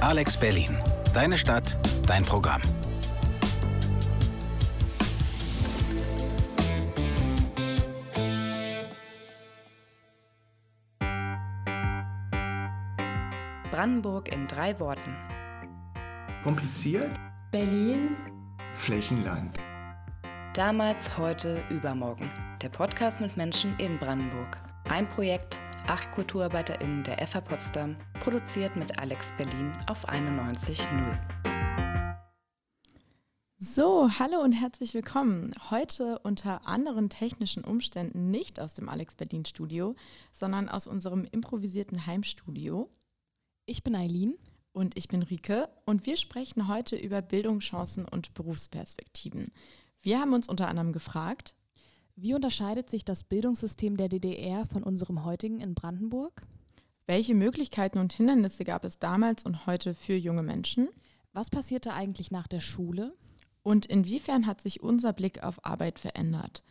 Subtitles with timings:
[0.00, 0.78] Alex Berlin.
[1.12, 2.62] Deine Stadt, dein Programm.
[13.72, 15.16] Brandenburg in drei Worten.
[16.44, 17.10] Kompliziert?
[17.50, 18.16] Berlin.
[18.72, 19.58] Flächenland.
[20.54, 22.28] Damals, heute, übermorgen.
[22.62, 24.58] Der Podcast mit Menschen in Brandenburg.
[24.88, 25.58] Ein Projekt,
[25.88, 31.18] acht KulturarbeiterInnen der FH Potsdam, produziert mit Alex Berlin auf 91.0.
[33.56, 35.54] So, hallo und herzlich willkommen.
[35.70, 39.96] Heute unter anderen technischen Umständen nicht aus dem Alex Berlin Studio,
[40.30, 42.90] sondern aus unserem improvisierten Heimstudio.
[43.64, 44.34] Ich bin Eileen.
[44.72, 49.50] Und ich bin Rike und wir sprechen heute über Bildungschancen und Berufsperspektiven.
[50.02, 51.54] Wir haben uns unter anderem gefragt,
[52.20, 56.42] wie unterscheidet sich das Bildungssystem der DDR von unserem heutigen in Brandenburg?
[57.06, 60.88] Welche Möglichkeiten und Hindernisse gab es damals und heute für junge Menschen?
[61.32, 63.14] Was passierte eigentlich nach der Schule?
[63.62, 66.64] Und inwiefern hat sich unser Blick auf Arbeit verändert?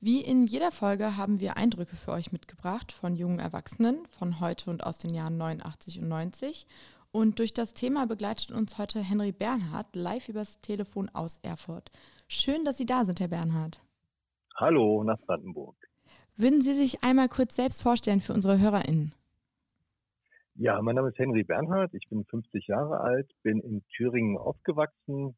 [0.00, 4.68] Wie in jeder Folge haben wir Eindrücke für euch mitgebracht von jungen Erwachsenen von heute
[4.68, 6.66] und aus den Jahren 89 und 90.
[7.12, 11.92] Und durch das Thema begleitet uns heute Henry Bernhard live übers Telefon aus Erfurt.
[12.26, 13.80] Schön, dass Sie da sind, Herr Bernhard.
[14.60, 15.76] Hallo nach Brandenburg.
[16.36, 19.12] Würden Sie sich einmal kurz selbst vorstellen für unsere HörerInnen?
[20.56, 25.36] Ja, mein Name ist Henry Bernhard, ich bin 50 Jahre alt, bin in Thüringen aufgewachsen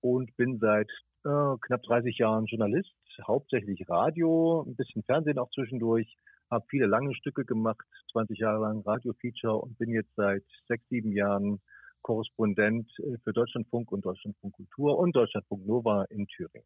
[0.00, 0.88] und bin seit
[1.26, 2.94] äh, knapp 30 Jahren Journalist,
[3.26, 6.16] hauptsächlich Radio, ein bisschen Fernsehen auch zwischendurch,
[6.50, 11.12] habe viele lange Stücke gemacht, 20 Jahre lang Radio-Feature und bin jetzt seit sechs, sieben
[11.12, 11.60] Jahren
[12.00, 16.64] Korrespondent äh, für Deutschlandfunk und Deutschlandfunk Kultur und Deutschlandfunk Nova in Thüringen.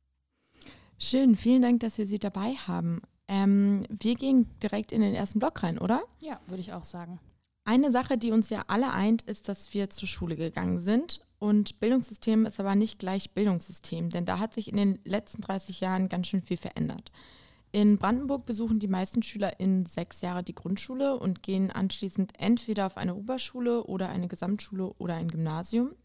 [1.05, 3.03] Schön, vielen Dank, dass wir Sie dabei haben.
[3.27, 6.05] Ähm, wir gehen direkt in den ersten Block rein, oder?
[6.21, 7.19] Ja, würde ich auch sagen.
[7.65, 11.27] Eine Sache, die uns ja alle eint, ist, dass wir zur Schule gegangen sind.
[11.41, 15.81] Und Bildungssystem ist aber nicht gleich Bildungssystem, denn da hat sich in den letzten 30
[15.81, 17.11] Jahren ganz schön viel verändert.
[17.73, 22.87] In Brandenburg besuchen die meisten Schüler in sechs Jahre die Grundschule und gehen anschließend entweder
[22.87, 25.97] auf eine Oberschule oder eine Gesamtschule oder ein Gymnasium.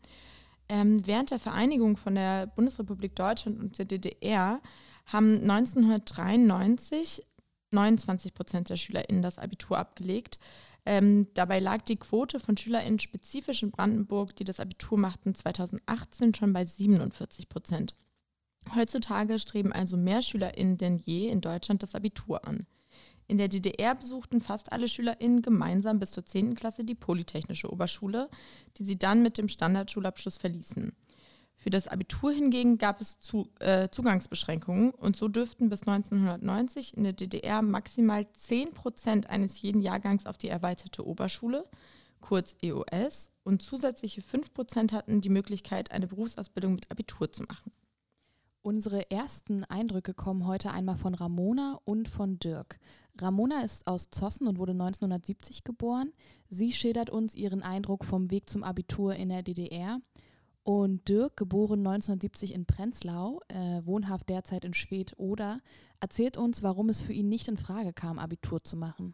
[0.69, 4.59] Ähm, während der Vereinigung von der Bundesrepublik Deutschland und der DDR
[5.07, 7.23] haben 1993
[7.71, 10.39] 29 Prozent der SchülerInnen das Abitur abgelegt.
[10.85, 16.33] Ähm, dabei lag die Quote von SchülerInnen spezifisch in Brandenburg, die das Abitur machten, 2018
[16.33, 17.93] schon bei 47 Prozent.
[18.73, 22.67] Heutzutage streben also mehr SchülerInnen denn je in Deutschland das Abitur an.
[23.29, 26.55] In der DDR besuchten fast alle SchülerInnen gemeinsam bis zur 10.
[26.55, 28.29] Klasse die Polytechnische Oberschule,
[28.77, 30.93] die sie dann mit dem Standardschulabschluss verließen.
[31.67, 37.03] Für das Abitur hingegen gab es zu, äh, Zugangsbeschränkungen und so dürften bis 1990 in
[37.03, 41.65] der DDR maximal 10 Prozent eines jeden Jahrgangs auf die erweiterte Oberschule,
[42.21, 47.73] kurz EOS, und zusätzliche 5 Prozent hatten die Möglichkeit, eine Berufsausbildung mit Abitur zu machen.
[48.61, 52.79] Unsere ersten Eindrücke kommen heute einmal von Ramona und von Dirk.
[53.19, 56.13] Ramona ist aus Zossen und wurde 1970 geboren.
[56.49, 59.99] Sie schildert uns ihren Eindruck vom Weg zum Abitur in der DDR.
[60.67, 65.61] Und Dirk, geboren 1970 in Prenzlau, äh, wohnhaft derzeit in Schwedt-Oder,
[66.01, 69.13] erzählt uns, warum es für ihn nicht in Frage kam, Abitur zu machen.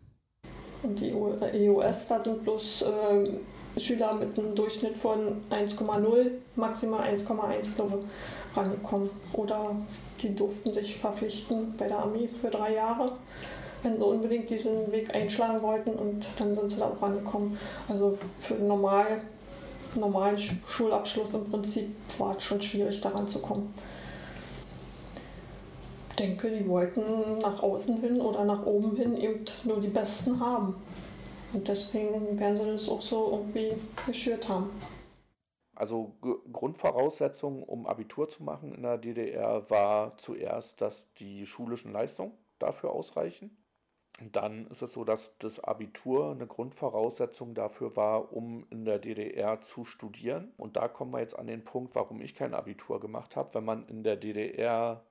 [0.84, 8.00] Die EOS, da sind bloß äh, Schüler mit einem Durchschnitt von 1,0, maximal 1,1 glaube
[8.00, 9.12] ich, rangekommen.
[9.34, 9.76] Oder
[10.24, 13.12] die durften sich verpflichten bei der Armee für drei Jahre,
[13.84, 17.60] wenn sie unbedingt diesen Weg einschlagen wollten und dann sind sie da auch rangekommen.
[17.88, 19.22] Also für normal,
[19.96, 23.74] normalen Schulabschluss im Prinzip war es schon schwierig, da ranzukommen
[26.24, 30.76] denke, die wollten nach außen hin oder nach oben hin eben nur die Besten haben.
[31.54, 34.70] Und deswegen werden sie das auch so irgendwie geschürt haben.
[35.76, 36.14] Also
[36.52, 42.92] Grundvoraussetzung, um Abitur zu machen in der DDR, war zuerst, dass die schulischen Leistungen dafür
[42.92, 43.58] ausreichen.
[44.22, 49.62] Dann ist es so, dass das Abitur eine Grundvoraussetzung dafür war, um in der DDR
[49.62, 50.54] zu studieren.
[50.58, 53.56] Und da kommen wir jetzt an den Punkt, warum ich kein Abitur gemacht habe.
[53.56, 55.04] Wenn man in der DDR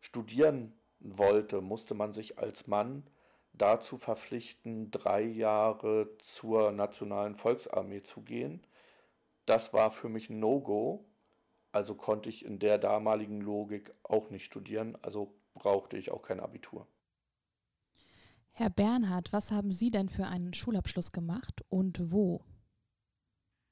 [0.00, 3.08] studieren wollte, musste man sich als Mann
[3.54, 8.66] dazu verpflichten, drei Jahre zur Nationalen Volksarmee zu gehen.
[9.46, 11.06] Das war für mich ein No-Go,
[11.72, 16.40] also konnte ich in der damaligen Logik auch nicht studieren, also brauchte ich auch kein
[16.40, 16.86] Abitur.
[18.58, 22.40] Herr Bernhard, was haben Sie denn für einen Schulabschluss gemacht und wo?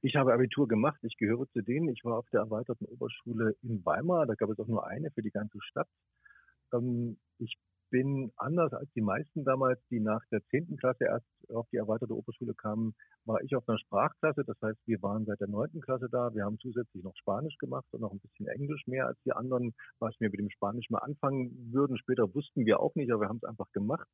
[0.02, 1.88] Ich habe Abitur gemacht, ich gehöre zu denen.
[1.88, 5.22] Ich war auf der erweiterten Oberschule in Weimar, da gab es auch nur eine für
[5.22, 5.88] die ganze Stadt.
[6.75, 7.56] Ähm, ich
[7.88, 10.76] bin anders als die meisten damals, die nach der 10.
[10.76, 12.94] Klasse erst auf die erweiterte Oberschule kamen,
[13.25, 14.44] war ich auf einer Sprachklasse.
[14.44, 15.81] Das heißt, wir waren seit der 9.
[15.81, 16.34] Klasse da.
[16.34, 19.72] Wir haben zusätzlich noch Spanisch gemacht und noch ein bisschen Englisch mehr als die anderen,
[19.98, 21.96] was wir mit dem Spanisch mal anfangen würden.
[21.96, 24.08] Später wussten wir auch nicht, aber wir haben es einfach gemacht.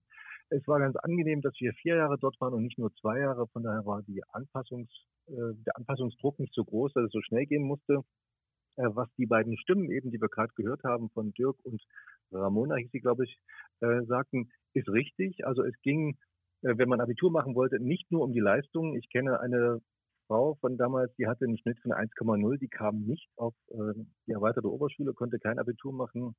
[0.51, 3.47] Es war ganz angenehm, dass wir vier Jahre dort waren und nicht nur zwei Jahre.
[3.49, 4.91] Von daher war die Anpassungs,
[5.29, 8.03] äh, der Anpassungsdruck nicht so groß, dass es so schnell gehen musste.
[8.77, 11.81] Äh, was die beiden Stimmen eben, die wir gerade gehört haben von Dirk und
[12.33, 13.39] Ramona, hieß sie, glaube ich,
[13.81, 15.47] äh, sagten, ist richtig.
[15.47, 16.19] Also es ging,
[16.63, 18.97] äh, wenn man Abitur machen wollte, nicht nur um die Leistung.
[18.97, 19.81] Ich kenne eine
[20.27, 23.95] Frau von damals, die hatte einen Schnitt von 1,0, die kam nicht auf äh,
[24.27, 26.35] die erweiterte Oberschule, konnte kein Abitur machen,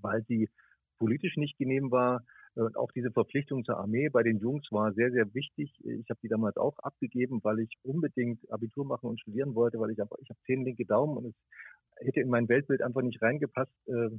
[0.00, 0.48] weil sie
[0.98, 2.22] politisch nicht genehm war.
[2.58, 5.72] Und auch diese Verpflichtung zur Armee bei den Jungs war sehr, sehr wichtig.
[5.84, 9.90] Ich habe die damals auch abgegeben, weil ich unbedingt Abitur machen und studieren wollte, weil
[9.90, 13.22] ich einfach, ich habe zehn linke Daumen und es hätte in mein Weltbild einfach nicht
[13.22, 14.10] reingepasst, äh,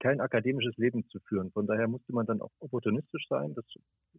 [0.00, 1.50] kein akademisches Leben zu führen.
[1.50, 3.54] Von daher musste man dann auch opportunistisch sein.
[3.54, 3.64] Das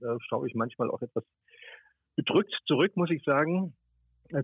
[0.02, 1.24] äh, schaue ich manchmal auch etwas
[2.18, 3.74] bedrückt zurück, muss ich sagen.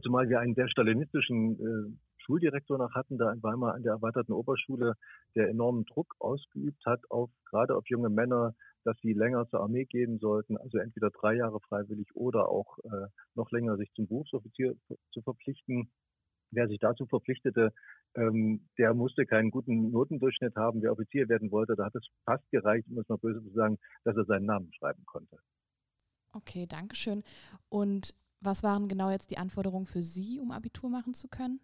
[0.01, 4.33] Zumal wir einen sehr stalinistischen äh, Schuldirektor noch hatten, da in Weimar an der erweiterten
[4.33, 4.93] Oberschule,
[5.35, 9.85] der enormen Druck ausgeübt hat, auf, gerade auf junge Männer, dass sie länger zur Armee
[9.85, 14.75] gehen sollten, also entweder drei Jahre freiwillig oder auch äh, noch länger sich zum Berufsoffizier
[15.11, 15.89] zu verpflichten.
[16.51, 17.73] Wer sich dazu verpflichtete,
[18.15, 20.81] ähm, der musste keinen guten Notendurchschnitt haben.
[20.81, 23.77] Wer Offizier werden wollte, da hat es fast gereicht, um es mal böse zu sagen,
[24.03, 25.37] dass er seinen Namen schreiben konnte.
[26.31, 27.23] Okay, danke schön.
[27.69, 31.59] Und was waren genau jetzt die Anforderungen für Sie, um Abitur machen zu können?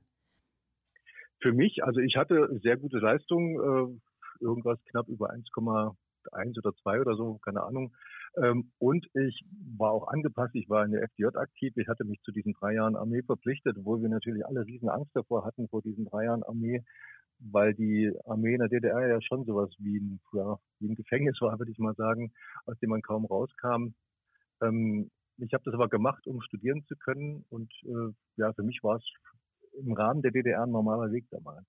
[1.42, 7.02] Für mich, also ich hatte sehr gute Leistungen, äh, irgendwas knapp über 1,1 oder 2
[7.02, 7.94] oder so, keine Ahnung.
[8.38, 9.44] Ähm, und ich
[9.78, 12.74] war auch angepasst, ich war in der FDJ aktiv, ich hatte mich zu diesen drei
[12.74, 16.44] Jahren Armee verpflichtet, obwohl wir natürlich alle riesen Angst davor hatten vor diesen drei Jahren
[16.44, 16.84] Armee,
[17.40, 21.42] weil die Armee in der DDR ja schon sowas wie ein, ja, wie ein Gefängnis
[21.42, 22.32] war, würde ich mal sagen,
[22.66, 23.94] aus dem man kaum rauskam.
[24.62, 28.84] Ähm, ich habe das aber gemacht, um studieren zu können und äh, ja, für mich
[28.84, 29.14] war es
[29.74, 31.66] im Rahmen der DDR ein normaler Weg damals.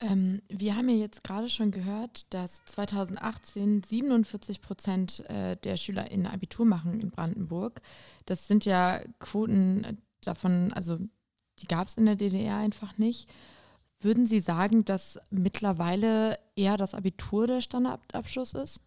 [0.00, 6.26] Ähm, wir haben ja jetzt gerade schon gehört, dass 2018 47 Prozent äh, der SchülerInnen
[6.26, 7.80] Abitur machen in Brandenburg.
[8.24, 10.98] Das sind ja Quoten äh, davon, also
[11.60, 13.28] die gab es in der DDR einfach nicht.
[14.00, 18.80] Würden Sie sagen, dass mittlerweile eher das Abitur der Standardabschluss ist?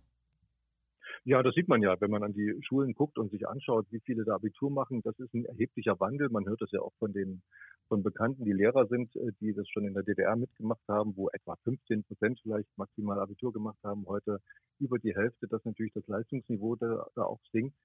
[1.23, 3.99] Ja, das sieht man ja, wenn man an die Schulen guckt und sich anschaut, wie
[3.99, 5.01] viele da Abitur machen.
[5.03, 6.29] Das ist ein erheblicher Wandel.
[6.29, 7.43] Man hört das ja auch von den
[7.89, 11.29] von Bekannten, die Lehrer sind, äh, die das schon in der DDR mitgemacht haben, wo
[11.29, 14.05] etwa 15 Prozent vielleicht maximal Abitur gemacht haben.
[14.07, 14.39] Heute
[14.79, 17.75] über die Hälfte, dass natürlich das Leistungsniveau da, da auch sinkt.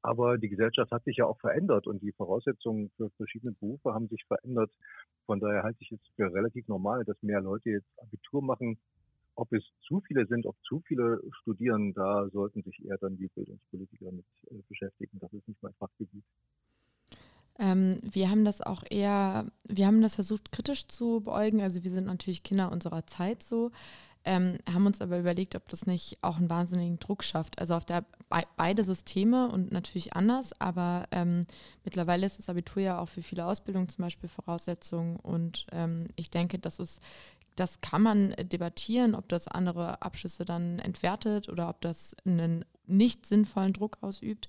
[0.00, 4.08] Aber die Gesellschaft hat sich ja auch verändert und die Voraussetzungen für verschiedene Berufe haben
[4.08, 4.70] sich verändert.
[5.26, 8.78] Von daher halte ich es für relativ normal, dass mehr Leute jetzt Abitur machen.
[9.38, 13.28] Ob es zu viele sind, ob zu viele studieren, da sollten sich eher dann die
[13.28, 15.20] Bildungspolitiker mit äh, beschäftigen.
[15.20, 16.24] Das ist nicht mein Fachgebiet.
[17.60, 21.60] Ähm, wir haben das auch eher, wir haben das versucht kritisch zu beäugen.
[21.60, 23.70] Also wir sind natürlich Kinder unserer Zeit so,
[24.24, 27.60] ähm, haben uns aber überlegt, ob das nicht auch einen wahnsinnigen Druck schafft.
[27.60, 31.46] Also auf der be beide Systeme und natürlich anders, aber ähm,
[31.84, 36.28] mittlerweile ist das Abitur ja auch für viele Ausbildungen zum Beispiel Voraussetzungen und ähm, ich
[36.30, 37.00] denke, das ist
[37.58, 43.26] das kann man debattieren, ob das andere Abschlüsse dann entwertet oder ob das einen nicht
[43.26, 44.48] sinnvollen Druck ausübt.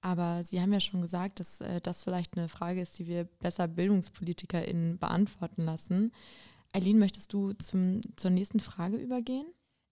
[0.00, 3.24] Aber Sie haben ja schon gesagt, dass äh, das vielleicht eine Frage ist, die wir
[3.24, 6.12] besser BildungspolitikerInnen beantworten lassen.
[6.72, 9.46] Eileen, möchtest du zum, zur nächsten Frage übergehen?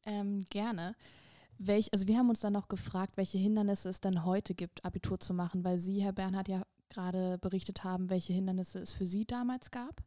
[0.04, 0.95] Ähm, gerne.
[1.59, 5.19] Welch, also wir haben uns dann noch gefragt, welche Hindernisse es denn heute gibt, Abitur
[5.19, 9.25] zu machen, weil Sie, Herr Bernhard, ja gerade berichtet haben, welche Hindernisse es für Sie
[9.26, 10.02] damals gab.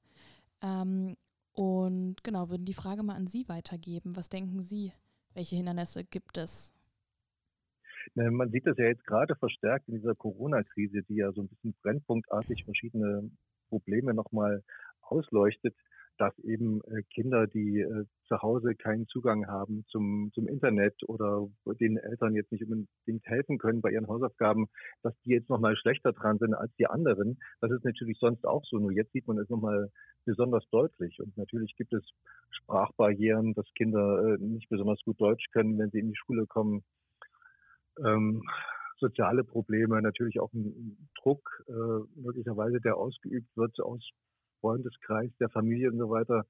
[0.61, 1.17] Ähm,
[1.59, 4.15] und genau, würden die Frage mal an Sie weitergeben.
[4.15, 4.93] Was denken Sie,
[5.33, 6.71] welche Hindernisse gibt es?
[8.15, 11.75] Man sieht das ja jetzt gerade verstärkt in dieser Corona-Krise, die ja so ein bisschen
[11.81, 13.29] brennpunktartig verschiedene
[13.67, 14.63] Probleme nochmal
[15.01, 15.75] ausleuchtet,
[16.19, 21.47] dass eben äh, Kinder, die äh, zu Hause keinen Zugang haben zum, zum Internet oder
[21.79, 24.67] den Eltern jetzt nicht unbedingt helfen können bei ihren Hausaufgaben,
[25.01, 27.39] dass die jetzt nochmal schlechter dran sind als die anderen.
[27.61, 28.77] Das ist natürlich sonst auch so.
[28.77, 29.89] Nur jetzt sieht man es nochmal
[30.25, 31.19] besonders deutlich.
[31.19, 32.03] Und natürlich gibt es
[32.51, 36.83] Sprachbarrieren, dass Kinder äh, nicht besonders gut Deutsch können, wenn sie in die Schule kommen
[38.05, 38.43] ähm,
[38.99, 44.09] soziale Probleme, natürlich auch ein Druck äh, möglicherweise, der ausgeübt wird aus
[44.59, 46.45] Freundeskreis, der Familie und so weiter.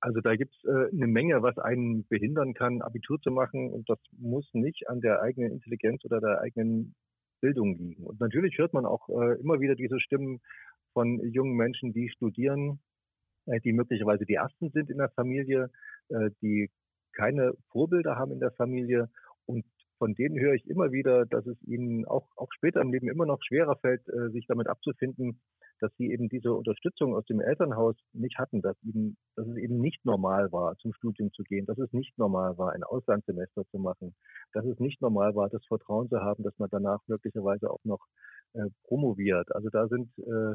[0.00, 3.88] Also da gibt es äh, eine Menge, was einen behindern kann, Abitur zu machen und
[3.88, 6.94] das muss nicht an der eigenen Intelligenz oder der eigenen
[7.40, 8.04] Bildung liegen.
[8.04, 10.40] Und natürlich hört man auch äh, immer wieder diese Stimmen
[10.92, 12.80] von jungen Menschen, die studieren,
[13.46, 15.70] äh, die möglicherweise die Ersten sind in der Familie,
[16.08, 16.70] äh, die
[17.12, 19.08] keine Vorbilder haben in der Familie
[19.46, 19.64] und
[19.98, 23.24] von denen höre ich immer wieder, dass es ihnen auch, auch später im Leben immer
[23.24, 25.40] noch schwerer fällt, äh, sich damit abzufinden,
[25.82, 29.78] dass sie eben diese Unterstützung aus dem Elternhaus nicht hatten, dass, ihnen, dass es eben
[29.78, 33.78] nicht normal war, zum Studium zu gehen, dass es nicht normal war, ein Auslandssemester zu
[33.78, 34.14] machen,
[34.52, 38.06] dass es nicht normal war, das Vertrauen zu haben, dass man danach möglicherweise auch noch
[38.52, 39.52] äh, promoviert.
[39.56, 40.54] Also da sind, äh,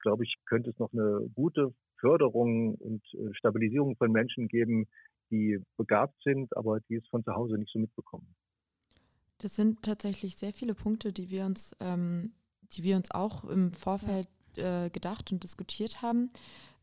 [0.00, 4.88] glaube ich, könnte es noch eine gute Förderung und äh, Stabilisierung von Menschen geben,
[5.30, 8.34] die begabt sind, aber die es von zu Hause nicht so mitbekommen.
[9.38, 12.32] Das sind tatsächlich sehr viele Punkte, die wir uns, ähm,
[12.72, 14.26] die wir uns auch im Vorfeld
[14.58, 16.30] äh, gedacht und diskutiert haben.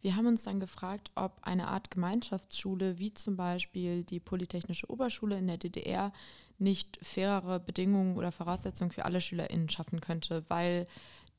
[0.01, 5.37] Wir haben uns dann gefragt, ob eine Art Gemeinschaftsschule, wie zum Beispiel die Polytechnische Oberschule
[5.37, 6.11] in der DDR,
[6.57, 10.87] nicht fairere Bedingungen oder Voraussetzungen für alle SchülerInnen schaffen könnte, weil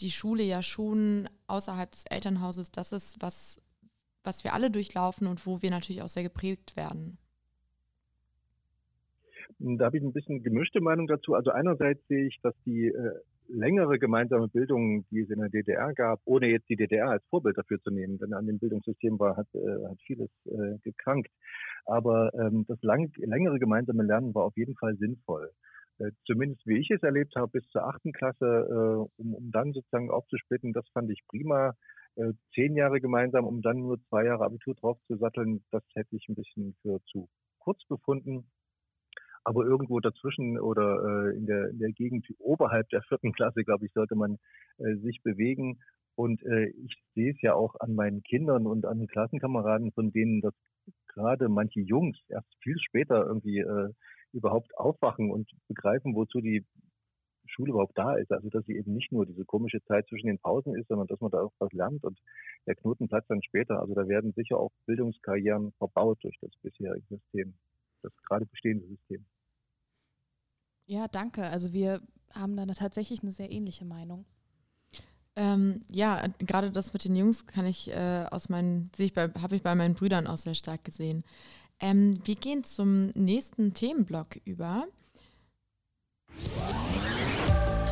[0.01, 3.61] die Schule ja schon außerhalb des Elternhauses das ist, was,
[4.25, 7.19] was wir alle durchlaufen und wo wir natürlich auch sehr geprägt werden.
[9.59, 11.35] Da habe ich ein bisschen gemischte Meinung dazu.
[11.35, 13.21] Also einerseits sehe ich, dass die äh,
[13.53, 17.59] längere gemeinsame Bildung, die es in der DDR gab, ohne jetzt die DDR als Vorbild
[17.59, 21.31] dafür zu nehmen, denn an dem Bildungssystem war, hat, äh, hat vieles äh, gekrankt.
[21.85, 25.51] Aber ähm, das lang, längere gemeinsame Lernen war auf jeden Fall sinnvoll.
[25.99, 29.73] Äh, zumindest wie ich es erlebt habe, bis zur achten Klasse, äh, um, um dann
[29.73, 31.75] sozusagen aufzusplitten, das fand ich prima.
[32.17, 36.35] Äh, zehn Jahre gemeinsam, um dann nur zwei Jahre Abitur draufzusatteln, das hätte ich ein
[36.35, 37.29] bisschen für zu
[37.59, 38.47] kurz befunden
[39.45, 43.87] aber irgendwo dazwischen oder äh, in, der, in der Gegend oberhalb der vierten Klasse, glaube
[43.87, 44.39] ich, sollte man
[44.79, 45.81] äh, sich bewegen.
[46.15, 50.13] Und äh, ich sehe es ja auch an meinen Kindern und an den Klassenkameraden, von
[50.13, 50.55] denen das
[51.09, 53.89] gerade manche Jungs erst viel später irgendwie äh,
[54.33, 56.65] überhaupt aufwachen und begreifen, wozu die
[57.47, 58.31] Schule überhaupt da ist.
[58.31, 61.21] Also dass sie eben nicht nur diese komische Zeit zwischen den Pausen ist, sondern dass
[61.21, 62.19] man da auch was lernt und
[62.67, 63.81] der Knoten platzt dann später.
[63.81, 67.55] Also da werden sicher auch Bildungskarrieren verbaut durch das bisherige System
[68.03, 69.25] das gerade bestehende System.
[70.87, 71.45] Ja, danke.
[71.45, 72.01] Also wir
[72.33, 74.25] haben da tatsächlich eine sehr ähnliche Meinung.
[75.35, 79.57] Ähm, ja, gerade das mit den Jungs kann ich äh, aus meinen, sehe ich habe
[79.57, 81.25] ich bei meinen Brüdern auch sehr stark gesehen.
[81.81, 84.87] Ähm, wir gehen zum nächsten Themenblock über.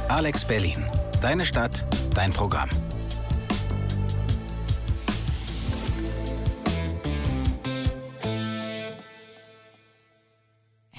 [0.08, 0.84] Alex Berlin.
[1.22, 2.68] Deine Stadt, dein Programm.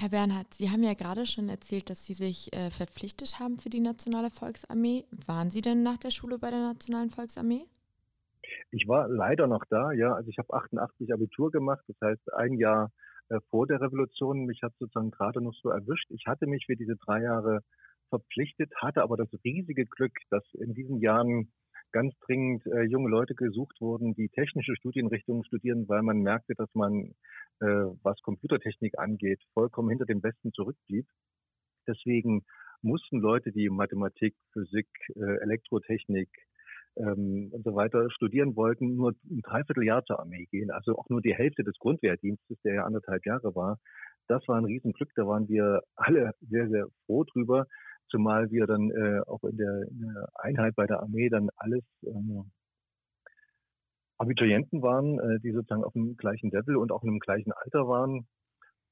[0.02, 3.70] Herr Bernhard, Sie haben ja gerade schon erzählt, dass Sie sich äh, verpflichtet haben für
[3.70, 5.06] die Nationale Volksarmee.
[5.28, 7.66] Waren Sie denn nach der Schule bei der Nationalen Volksarmee?
[8.72, 10.12] Ich war leider noch da, ja.
[10.16, 12.92] Also ich habe 88 Abitur gemacht, das heißt ein Jahr
[13.30, 14.46] äh, vor der Revolution.
[14.46, 16.10] Mich hat sozusagen gerade noch so erwischt.
[16.10, 17.60] Ich hatte mich für diese drei Jahre
[18.10, 21.52] verpflichtet, hatte aber das riesige Glück, dass in diesen Jahren
[21.92, 26.74] ganz dringend äh, junge Leute gesucht wurden, die technische Studienrichtungen studieren, weil man merkte, dass
[26.74, 27.14] man,
[27.62, 31.08] äh, was Computertechnik angeht, vollkommen hinter dem Westen zurückblieb.
[31.88, 32.44] Deswegen
[32.82, 36.30] mussten Leute, die Mathematik, Physik, äh, Elektrotechnik
[36.98, 41.22] ähm, und so weiter studieren wollten, nur ein Dreivierteljahr zur Armee gehen, also auch nur
[41.22, 43.80] die Hälfte des Grundwehrdienstes, der ja anderthalb Jahre war.
[44.28, 47.66] Das war ein Riesenglück, da waren wir alle sehr, sehr froh drüber
[48.12, 51.84] zumal wir dann äh, auch in der, in der, Einheit bei der Armee dann alles
[52.04, 52.52] ähm,
[54.22, 57.88] Abiturienten waren, äh, die sozusagen auf dem gleichen Level und auch in dem gleichen Alter
[57.88, 58.28] waren.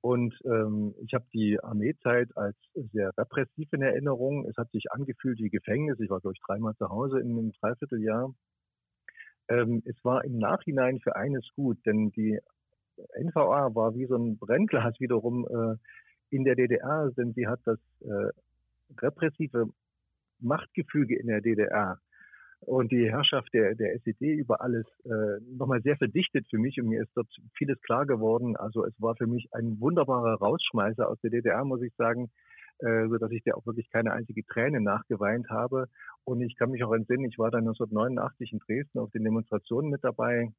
[0.02, 2.56] Und ähm, ich habe die Armeezeit als
[2.94, 4.46] sehr repressiv in Erinnerung.
[4.50, 6.00] Es hat sich angefühlt wie Gefängnis.
[6.00, 8.34] Ich war, glaube ich, dreimal zu Hause in einem Dreivierteljahr.
[9.50, 12.40] Ähm, es war im Nachhinein für eines gut, denn die
[13.20, 15.76] NVA war wie so ein Brennglas wiederum äh,
[16.36, 18.32] in der DDR, denn sie hat das äh,
[19.02, 19.70] repressive
[20.40, 22.00] Machtgefüge in der DDR
[22.62, 26.88] und die Herrschaft der, der SED über alles äh, nochmal sehr verdichtet für mich und
[26.88, 28.56] mir ist dort vieles klar geworden.
[28.58, 32.30] Also es war für mich ein wunderbarer Rausschmeißer aus der DDR, muss ich sagen,
[32.80, 35.88] äh, so dass ich der auch wirklich keine einzige Träne nachgeweint habe.
[36.25, 39.89] Und ich kann mich auch entsinnen, ich war dann 1989 in Dresden auf den Demonstrationen
[39.89, 40.50] mit dabei.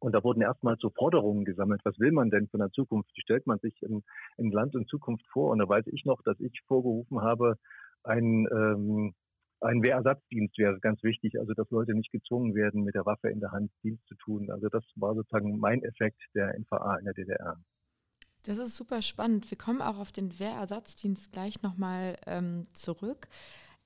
[0.00, 1.82] Und da wurden erstmal so Forderungen gesammelt.
[1.84, 3.10] Was will man denn von der Zukunft?
[3.14, 4.02] Wie stellt man sich in,
[4.38, 5.50] in Land und Zukunft vor?
[5.50, 7.56] Und da weiß ich noch, dass ich vorgerufen habe,
[8.02, 9.14] ein, ähm,
[9.60, 11.38] ein Wehrersatzdienst wäre ganz wichtig.
[11.38, 14.50] Also, dass Leute nicht gezwungen werden, mit der Waffe in der Hand Dienst zu tun.
[14.50, 17.56] Also, das war sozusagen mein Effekt der NVA in der DDR.
[18.44, 19.50] Das ist super spannend.
[19.50, 23.28] Wir kommen auch auf den Wehrersatzdienst gleich nochmal ähm, zurück.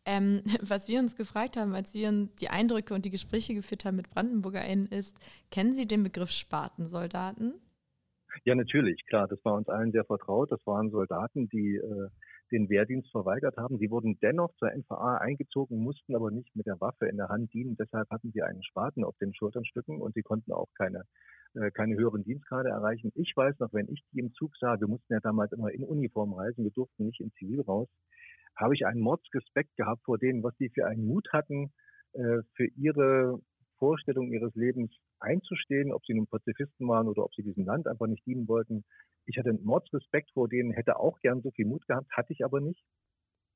[0.06, 3.96] Ähm, was wir uns gefragt haben, als wir die Eindrücke und die Gespräche geführt haben
[3.96, 5.18] mit BrandenburgerInnen, ist,
[5.50, 7.54] kennen Sie den Begriff Spatensoldaten?
[8.44, 9.28] Ja, natürlich, klar.
[9.28, 10.50] Das war uns allen sehr vertraut.
[10.50, 12.08] Das waren Soldaten, die äh,
[12.54, 13.78] den Wehrdienst verweigert haben.
[13.78, 17.52] Sie wurden dennoch zur NVA eingezogen, mussten aber nicht mit der Waffe in der Hand
[17.52, 17.76] dienen.
[17.76, 21.02] Deshalb hatten sie einen Spaten auf den Schulternstücken und sie konnten auch keine,
[21.54, 23.10] äh, keine höheren Dienstgrade erreichen.
[23.14, 25.82] Ich weiß noch, wenn ich die im Zug sah, wir mussten ja damals immer in
[25.82, 27.88] Uniform reisen, wir durften nicht in Zivil raus,
[28.56, 31.72] habe ich einen Mordsrespekt gehabt vor denen, was sie für einen Mut hatten,
[32.12, 33.40] äh, für ihre
[33.78, 38.06] Vorstellung ihres Lebens einzustehen, ob sie nun Pazifisten waren oder ob sie diesem Land einfach
[38.06, 38.84] nicht dienen wollten.
[39.26, 42.44] Ich hatte einen Mordsrespekt vor denen, hätte auch gern so viel Mut gehabt, hatte ich
[42.44, 42.82] aber nicht.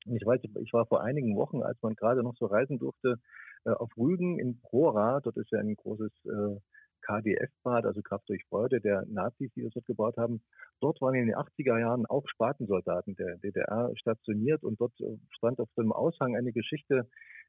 [0.07, 3.17] Und ich weiß, ich war vor einigen Wochen, als man gerade noch so reisen durfte,
[3.65, 5.21] äh, auf Rügen in Prora.
[5.21, 6.61] Dort ist ja ein großes äh,
[7.03, 10.43] KDF-Bad, also Kraft durch Freude der Nazis, die das dort gebaut haben.
[10.81, 15.61] Dort waren in den 80er Jahren auch Spatensoldaten der DDR stationiert und dort äh, stand
[15.61, 17.09] auf einem Aushang eine Geschichte,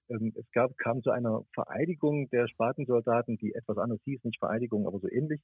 [0.09, 4.87] ähm, es gab, kam zu einer Vereidigung der Spatensoldaten, die etwas anderes hieß, nicht Vereidigung,
[4.87, 5.41] aber so ähnlich.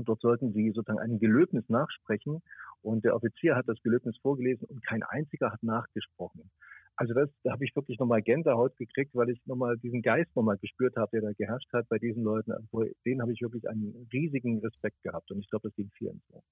[0.00, 2.40] Und dort sollten sie sozusagen ein Gelöbnis nachsprechen.
[2.80, 6.50] Und der Offizier hat das Gelöbnis vorgelesen und kein einziger hat nachgesprochen.
[6.96, 10.56] Also das, da habe ich wirklich nochmal Gänsehaut gekriegt, weil ich nochmal diesen Geist nochmal
[10.56, 12.50] gespürt habe, der da geherrscht hat bei diesen Leuten.
[12.50, 15.30] Also denen habe ich wirklich einen riesigen Respekt gehabt.
[15.30, 16.42] Und ich glaube, das ging vielen so.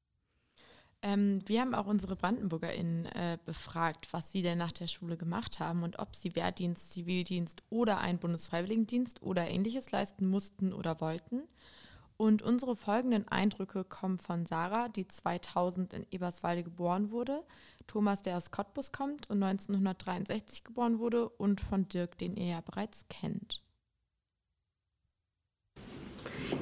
[1.01, 5.59] Ähm, wir haben auch unsere BrandenburgerInnen äh, befragt, was sie denn nach der Schule gemacht
[5.59, 11.45] haben und ob sie Wehrdienst, Zivildienst oder einen Bundesfreiwilligendienst oder ähnliches leisten mussten oder wollten.
[12.19, 17.45] Und unsere folgenden Eindrücke kommen von Sarah, die 2000 in Eberswalde geboren wurde,
[17.87, 22.61] Thomas, der aus Cottbus kommt und 1963 geboren wurde, und von Dirk, den ihr ja
[22.61, 23.63] bereits kennt.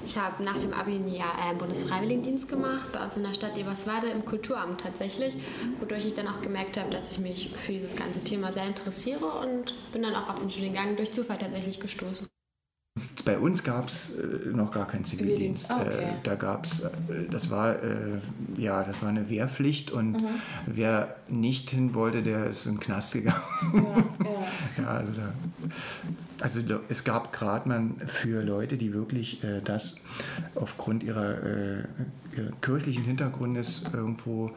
[0.05, 3.57] Ich habe nach dem Abi ein Jahr äh, Bundesfreiwilligendienst gemacht, bei uns in der Stadt
[3.57, 5.35] Eberswalde im Kulturamt tatsächlich,
[5.81, 9.25] wodurch ich dann auch gemerkt habe, dass ich mich für dieses ganze Thema sehr interessiere
[9.25, 12.29] und bin dann auch auf den Studiengang durch Zufall tatsächlich gestoßen.
[13.27, 15.71] Bei uns gab es äh, noch gar keinen Zivildienst.
[15.71, 16.03] Ah, okay.
[16.03, 16.91] äh, da gab es, äh,
[17.31, 18.19] das war äh,
[18.57, 20.27] ja, das war eine Wehrpflicht und mhm.
[20.67, 23.43] wer nicht hin wollte, der ist in den Knast gegangen.
[23.75, 24.83] Ja, ja.
[24.83, 25.33] ja also, da,
[26.41, 29.97] also es gab gerade mal für Leute, die wirklich äh, das
[30.55, 31.85] aufgrund äh, ihrer,
[32.61, 34.51] kirchlichen Hintergrundes irgendwo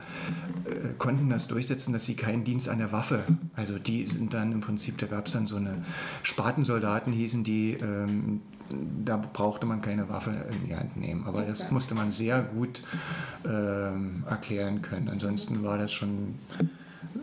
[0.97, 3.23] konnten das durchsetzen, dass sie keinen Dienst an der Waffe.
[3.55, 5.83] Also die sind dann im Prinzip, da gab es dann so eine
[6.23, 7.73] Spatensoldaten hießen die.
[7.73, 8.41] Ähm,
[9.03, 11.23] da brauchte man keine Waffe in die Hand nehmen.
[11.25, 11.47] Aber okay.
[11.47, 12.83] das musste man sehr gut
[13.45, 15.09] ähm, erklären können.
[15.09, 16.35] Ansonsten war das schon,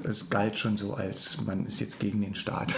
[0.03, 2.75] es galt schon so, als man ist jetzt gegen den Staat.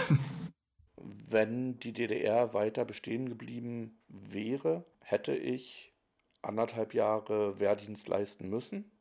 [1.29, 5.88] Wenn die DDR weiter bestehen geblieben wäre, hätte ich
[6.41, 8.91] anderthalb Jahre Wehrdienst leisten müssen.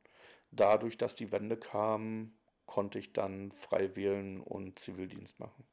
[0.50, 2.32] Dadurch, dass die Wende kam,
[2.66, 5.64] konnte ich dann frei wählen und Zivildienst machen.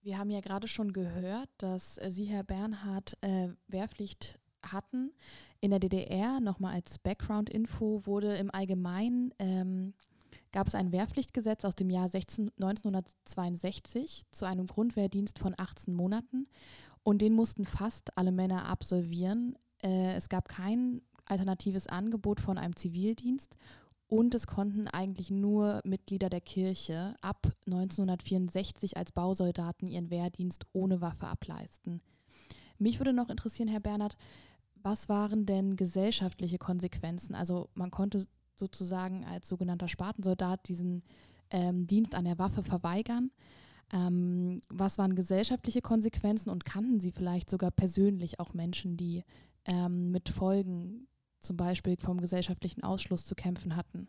[0.00, 5.12] Wir haben ja gerade schon gehört, dass äh, Sie, Herr Bernhard, äh, Wehrpflicht hatten.
[5.60, 9.94] In der DDR, nochmal als Background-Info, wurde im Allgemeinen, ähm,
[10.52, 16.48] gab es ein Wehrpflichtgesetz aus dem Jahr 16, 1962 zu einem Grundwehrdienst von 18 Monaten
[17.02, 19.58] und den mussten fast alle Männer absolvieren.
[19.82, 23.56] Äh, es gab kein alternatives Angebot von einem Zivildienst
[24.08, 31.00] und es konnten eigentlich nur Mitglieder der Kirche ab 1964 als Bausoldaten ihren Wehrdienst ohne
[31.00, 32.00] Waffe ableisten.
[32.78, 34.16] Mich würde noch interessieren, Herr Bernhard,
[34.82, 37.34] was waren denn gesellschaftliche Konsequenzen?
[37.34, 41.02] Also man konnte sozusagen als sogenannter Spatensoldat diesen
[41.50, 43.30] ähm, Dienst an der Waffe verweigern.
[43.92, 49.24] Ähm, was waren gesellschaftliche Konsequenzen und kannten Sie vielleicht sogar persönlich auch Menschen, die
[49.68, 51.06] ähm, mit Folgen
[51.38, 54.08] zum Beispiel vom gesellschaftlichen Ausschluss zu kämpfen hatten?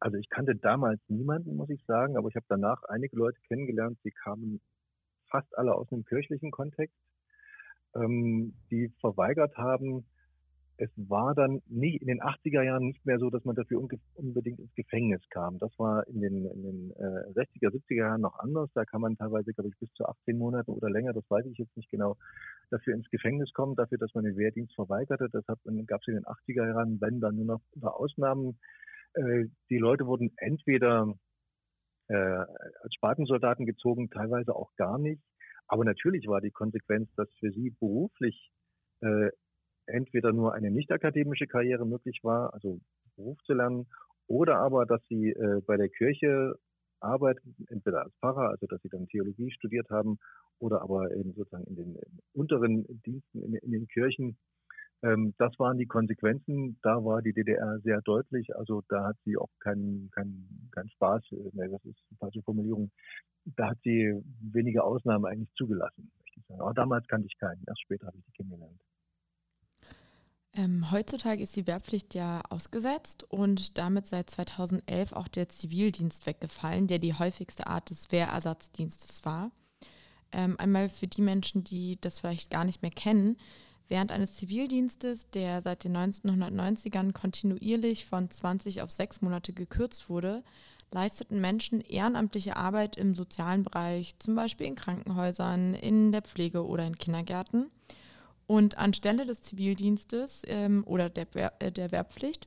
[0.00, 3.98] Also ich kannte damals niemanden, muss ich sagen, aber ich habe danach einige Leute kennengelernt,
[4.04, 4.60] die kamen
[5.30, 6.96] fast alle aus einem kirchlichen Kontext,
[7.94, 10.04] ähm, die verweigert haben,
[10.78, 13.80] es war dann nicht in den 80er Jahren nicht mehr so, dass man dafür
[14.14, 15.58] unbedingt ins Gefängnis kam.
[15.58, 18.70] Das war in den, in den äh, 60er, 70er Jahren noch anders.
[18.74, 21.58] Da kann man teilweise, glaube ich, bis zu 18 Monaten oder länger, das weiß ich
[21.58, 22.16] jetzt nicht genau,
[22.70, 25.28] dafür ins Gefängnis kommen, dafür, dass man den Wehrdienst verweigerte.
[25.30, 28.58] Das gab es in den 80er Jahren, wenn dann nur noch unter Ausnahmen.
[29.14, 31.14] Äh, die Leute wurden entweder
[32.08, 35.22] äh, als Spatensoldaten gezogen, teilweise auch gar nicht.
[35.68, 38.52] Aber natürlich war die Konsequenz, dass für sie beruflich
[39.00, 39.30] äh,
[39.86, 42.80] entweder nur eine nicht akademische Karriere möglich war, also
[43.16, 43.86] Beruf zu lernen,
[44.28, 46.56] oder aber, dass sie äh, bei der Kirche
[47.00, 50.18] arbeiten, entweder als Pfarrer, also dass sie dann Theologie studiert haben,
[50.58, 51.98] oder aber eben sozusagen in den
[52.32, 54.36] unteren Diensten in, in den Kirchen.
[55.02, 56.78] Ähm, das waren die Konsequenzen.
[56.82, 58.56] Da war die DDR sehr deutlich.
[58.56, 62.42] Also da hat sie auch keinen keinen keinen Spaß, äh, ne, das ist eine falsche
[62.42, 62.90] Formulierung.
[63.56, 66.60] Da hat sie wenige Ausnahmen eigentlich zugelassen, möchte ich sagen.
[66.60, 67.62] Aber damals kannte ich keinen.
[67.66, 68.80] Erst später habe ich sie kennengelernt.
[70.56, 76.86] Ähm, heutzutage ist die Wehrpflicht ja ausgesetzt und damit seit 2011 auch der Zivildienst weggefallen,
[76.86, 79.50] der die häufigste Art des Wehrersatzdienstes war.
[80.32, 83.36] Ähm, einmal für die Menschen, die das vielleicht gar nicht mehr kennen.
[83.88, 90.42] Während eines Zivildienstes, der seit den 1990ern kontinuierlich von 20 auf 6 Monate gekürzt wurde,
[90.90, 96.86] leisteten Menschen ehrenamtliche Arbeit im sozialen Bereich, zum Beispiel in Krankenhäusern, in der Pflege oder
[96.86, 97.70] in Kindergärten.
[98.46, 101.26] Und anstelle des Zivildienstes ähm, oder der,
[101.60, 102.46] äh, der Wehrpflicht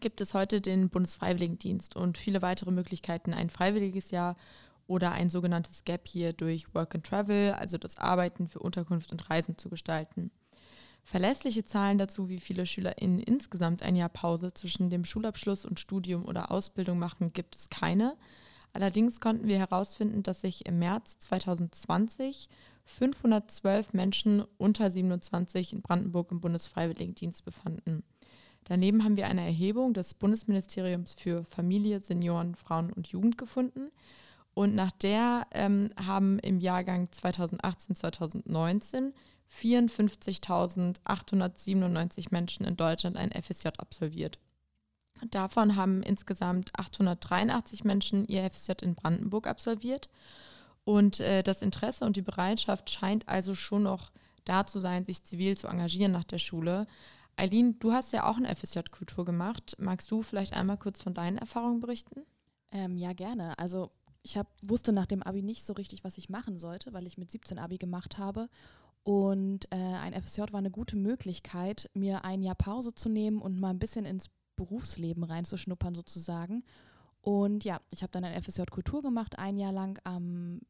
[0.00, 4.36] gibt es heute den Bundesfreiwilligendienst und viele weitere Möglichkeiten, ein freiwilliges Jahr
[4.86, 9.30] oder ein sogenanntes Gap Year durch Work and Travel, also das Arbeiten für Unterkunft und
[9.30, 10.30] Reisen zu gestalten.
[11.04, 16.24] Verlässliche Zahlen dazu, wie viele SchülerInnen insgesamt ein Jahr Pause zwischen dem Schulabschluss und Studium
[16.24, 18.16] oder Ausbildung machen, gibt es keine.
[18.72, 22.48] Allerdings konnten wir herausfinden, dass sich im März 2020
[22.86, 28.04] 512 Menschen unter 27 in Brandenburg im Bundesfreiwilligendienst befanden.
[28.64, 33.90] Daneben haben wir eine Erhebung des Bundesministeriums für Familie, Senioren, Frauen und Jugend gefunden.
[34.54, 39.12] Und nach der ähm, haben im Jahrgang 2018-2019
[39.52, 44.38] 54.897 Menschen in Deutschland ein FSJ absolviert.
[45.30, 50.08] Davon haben insgesamt 883 Menschen ihr FSJ in Brandenburg absolviert
[50.84, 54.12] und äh, das Interesse und die Bereitschaft scheint also schon noch
[54.44, 56.86] da zu sein, sich zivil zu engagieren nach der Schule.
[57.36, 59.76] Eileen, du hast ja auch eine FSJ-Kultur gemacht.
[59.78, 62.22] Magst du vielleicht einmal kurz von deinen Erfahrungen berichten?
[62.70, 63.58] Ähm, ja, gerne.
[63.58, 63.90] Also
[64.22, 67.18] ich hab, wusste nach dem Abi nicht so richtig, was ich machen sollte, weil ich
[67.18, 68.48] mit 17 Abi gemacht habe.
[69.02, 73.58] Und äh, ein FSJ war eine gute Möglichkeit, mir ein Jahr Pause zu nehmen und
[73.58, 76.64] mal ein bisschen ins Berufsleben reinzuschnuppern sozusagen.
[77.20, 80.60] Und ja, ich habe dann ein FSJ Kultur gemacht, ein Jahr lang am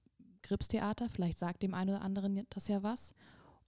[0.45, 1.09] Gripstheater.
[1.09, 3.13] Vielleicht sagt dem einen oder anderen das ja was.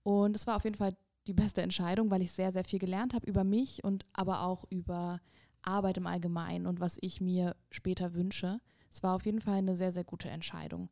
[0.03, 3.15] Und es war auf jeden Fall die beste Entscheidung, weil ich sehr, sehr viel gelernt
[3.15, 5.21] habe über mich und aber auch über
[5.63, 8.61] Arbeit im Allgemeinen und was ich mir später wünsche.
[8.91, 10.89] Es war auf jeden Fall eine sehr, sehr gute Entscheidung.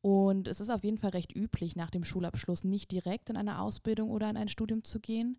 [0.00, 3.60] Und es ist auf jeden Fall recht üblich, nach dem Schulabschluss nicht direkt in eine
[3.60, 5.38] Ausbildung oder in ein Studium zu gehen,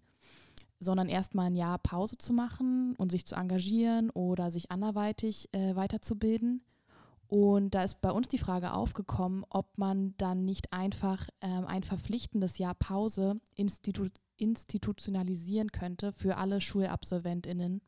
[0.80, 5.75] sondern erstmal ein Jahr Pause zu machen und sich zu engagieren oder sich anderweitig äh,
[5.75, 6.62] weiterzubilden.
[7.30, 11.84] Und da ist bei uns die Frage aufgekommen, ob man dann nicht einfach ähm, ein
[11.84, 17.82] verpflichtendes Jahr Pause institu institutionalisieren könnte für alle SchulabsolventInnen,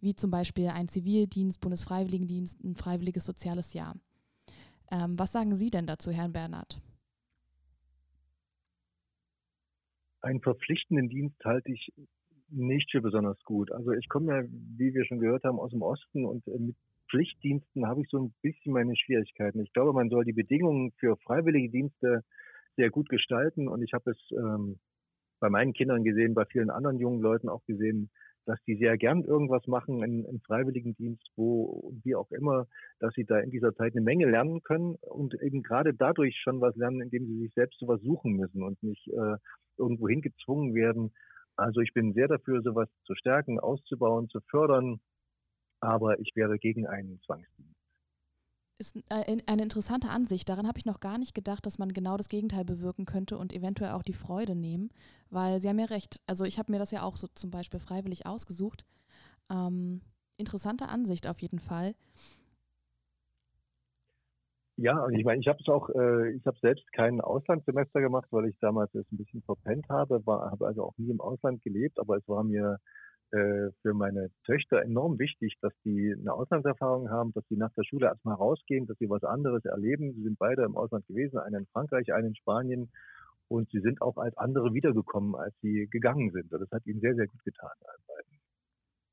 [0.00, 3.94] wie zum Beispiel ein Zivildienst, Bundesfreiwilligendienst, ein freiwilliges soziales Jahr.
[4.90, 6.80] Ähm, was sagen Sie denn dazu, Herrn Bernhard?
[10.22, 11.92] Einen verpflichtenden Dienst halte ich
[12.48, 13.70] nicht für besonders gut.
[13.70, 16.76] Also ich komme ja, wie wir schon gehört haben, aus dem Osten und äh, mit
[17.10, 19.60] Pflichtdiensten habe ich so ein bisschen meine Schwierigkeiten.
[19.60, 22.22] Ich glaube, man soll die Bedingungen für freiwillige Dienste
[22.76, 24.78] sehr gut gestalten und ich habe es ähm,
[25.40, 28.10] bei meinen Kindern gesehen, bei vielen anderen jungen Leuten auch gesehen,
[28.46, 32.66] dass die sehr gern irgendwas machen in, im Freiwilligendienst, wo wie auch immer,
[32.98, 36.60] dass sie da in dieser Zeit eine Menge lernen können und eben gerade dadurch schon
[36.60, 39.36] was lernen, indem sie sich selbst sowas suchen müssen und nicht äh,
[39.76, 41.12] irgendwo hingezwungen werden.
[41.56, 45.00] Also ich bin sehr dafür, sowas zu stärken, auszubauen, zu fördern
[45.80, 47.74] aber ich wäre gegen einen Zwangsdienst.
[48.78, 50.48] Ist äh, eine interessante Ansicht.
[50.48, 53.52] Daran habe ich noch gar nicht gedacht, dass man genau das Gegenteil bewirken könnte und
[53.52, 54.90] eventuell auch die Freude nehmen,
[55.28, 56.20] weil Sie haben ja recht.
[56.26, 58.86] Also ich habe mir das ja auch so zum Beispiel freiwillig ausgesucht.
[59.50, 60.00] Ähm,
[60.38, 61.94] interessante Ansicht auf jeden Fall.
[64.82, 68.28] Ja, und ich meine, ich habe es auch, äh, ich habe selbst kein Auslandssemester gemacht,
[68.30, 71.62] weil ich damals es ein bisschen verpennt habe, war, habe also auch nie im Ausland
[71.62, 72.78] gelebt, aber es war mir
[73.32, 77.84] äh, für meine Töchter enorm wichtig, dass die eine Auslandserfahrung haben, dass sie nach der
[77.84, 80.12] Schule erstmal rausgehen, dass sie was anderes erleben.
[80.14, 82.90] Sie sind beide im Ausland gewesen, einer in Frankreich, einer in Spanien.
[83.48, 86.52] Und sie sind auch als andere wiedergekommen, als sie gegangen sind.
[86.52, 88.40] Und das hat ihnen sehr, sehr gut getan, allen beiden.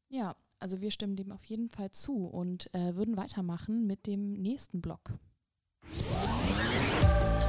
[0.10, 4.34] Ja, also wir stimmen dem auf jeden Fall zu und äh, würden weitermachen mit dem
[4.34, 5.14] nächsten Block.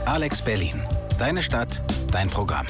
[0.06, 0.82] Alex Berlin.
[1.18, 2.66] Deine Stadt, dein Programm.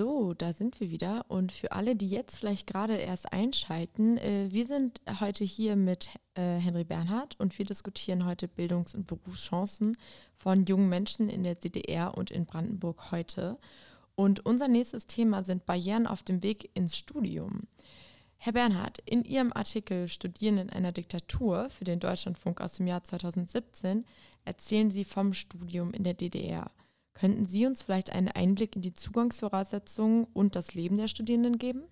[0.00, 1.26] So, da sind wir wieder.
[1.28, 6.08] Und für alle, die jetzt vielleicht gerade erst einschalten, äh, wir sind heute hier mit
[6.32, 9.94] äh, Henry Bernhard und wir diskutieren heute Bildungs- und Berufschancen
[10.38, 13.58] von jungen Menschen in der DDR und in Brandenburg heute.
[14.14, 17.68] Und unser nächstes Thema sind Barrieren auf dem Weg ins Studium.
[18.38, 23.04] Herr Bernhard, in Ihrem Artikel Studieren in einer Diktatur für den Deutschlandfunk aus dem Jahr
[23.04, 24.06] 2017
[24.46, 26.70] erzählen Sie vom Studium in der DDR.
[27.20, 31.82] Könnten Sie uns vielleicht einen Einblick in die Zugangsvoraussetzungen und das Leben der Studierenden geben?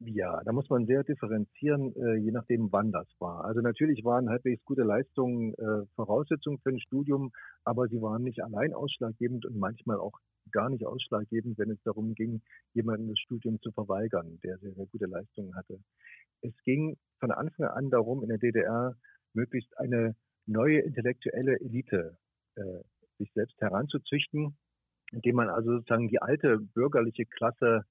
[0.00, 3.44] Ja, da muss man sehr differenzieren, äh, je nachdem, wann das war.
[3.44, 7.30] Also natürlich waren halbwegs gute Leistungen äh, Voraussetzungen für ein Studium,
[7.62, 10.18] aber sie waren nicht allein ausschlaggebend und manchmal auch
[10.50, 12.42] gar nicht ausschlaggebend, wenn es darum ging,
[12.74, 15.78] jemanden das Studium zu verweigern, der sehr, sehr gute Leistungen hatte.
[16.40, 18.96] Es ging von Anfang an darum, in der DDR
[19.32, 22.16] möglichst eine neue intellektuelle Elite
[22.56, 22.80] äh,
[23.20, 24.56] sich selbst heranzuzüchten,
[25.12, 27.84] indem man also sozusagen die alte bürgerliche Klasse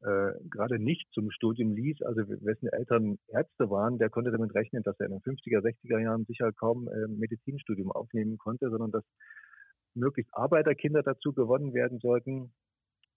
[0.00, 4.84] äh, gerade nicht zum Studium ließ, also wessen Eltern Ärzte waren, der konnte damit rechnen,
[4.84, 9.04] dass er in den 50er, 60er Jahren sicher kaum äh, Medizinstudium aufnehmen konnte, sondern dass
[9.94, 12.52] möglichst Arbeiterkinder dazu gewonnen werden sollten.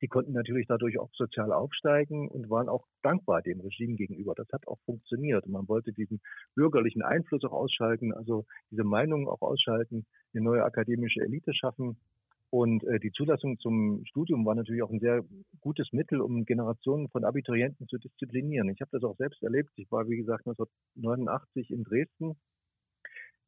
[0.01, 4.33] Die konnten natürlich dadurch auch sozial aufsteigen und waren auch dankbar dem Regime gegenüber.
[4.35, 5.47] Das hat auch funktioniert.
[5.47, 6.21] Man wollte diesen
[6.55, 11.97] bürgerlichen Einfluss auch ausschalten, also diese Meinungen auch ausschalten, eine neue akademische Elite schaffen.
[12.49, 15.23] Und äh, die Zulassung zum Studium war natürlich auch ein sehr
[15.61, 18.69] gutes Mittel, um Generationen von Abiturienten zu disziplinieren.
[18.69, 19.71] Ich habe das auch selbst erlebt.
[19.77, 22.35] Ich war, wie gesagt, 1989 in Dresden.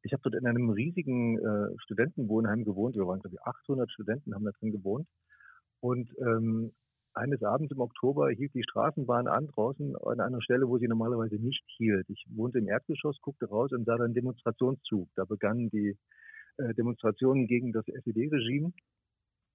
[0.02, 2.94] Ich habe dort in einem riesigen äh, Studentenwohnheim gewohnt.
[2.94, 5.06] Wir waren, glaube ich, 800 Studenten haben da drin gewohnt.
[5.84, 6.72] Und ähm,
[7.12, 11.34] eines Abends im Oktober hielt die Straßenbahn an draußen an einer Stelle, wo sie normalerweise
[11.34, 12.08] nicht hielt.
[12.08, 15.10] Ich wohnte im Erdgeschoss, guckte raus und sah dann Demonstrationszug.
[15.14, 15.94] Da begannen die
[16.56, 18.72] äh, Demonstrationen gegen das SED-Regime.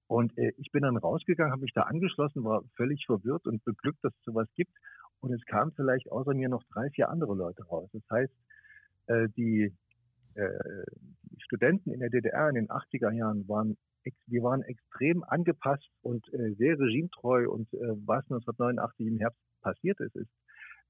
[0.06, 3.98] Und äh, ich bin dann rausgegangen, habe mich da angeschlossen, war völlig verwirrt und beglückt,
[4.04, 4.76] dass es sowas gibt.
[5.18, 7.90] Und es kamen vielleicht außer mir noch drei, vier andere Leute raus.
[7.92, 8.32] Das heißt,
[9.06, 9.74] äh, die,
[10.34, 10.84] äh,
[11.22, 13.76] die Studenten in der DDR in den 80er Jahren waren
[14.26, 20.00] wir waren extrem angepasst und äh, sehr regimetreu und äh, was 1989 im Herbst passiert
[20.00, 20.30] ist, ist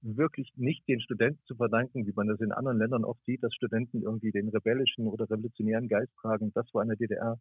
[0.03, 3.55] wirklich nicht den Studenten zu verdanken, wie man das in anderen Ländern oft sieht, dass
[3.55, 6.53] Studenten irgendwie den rebellischen oder revolutionären Geist tragen.
[6.55, 7.39] Das war in der DDR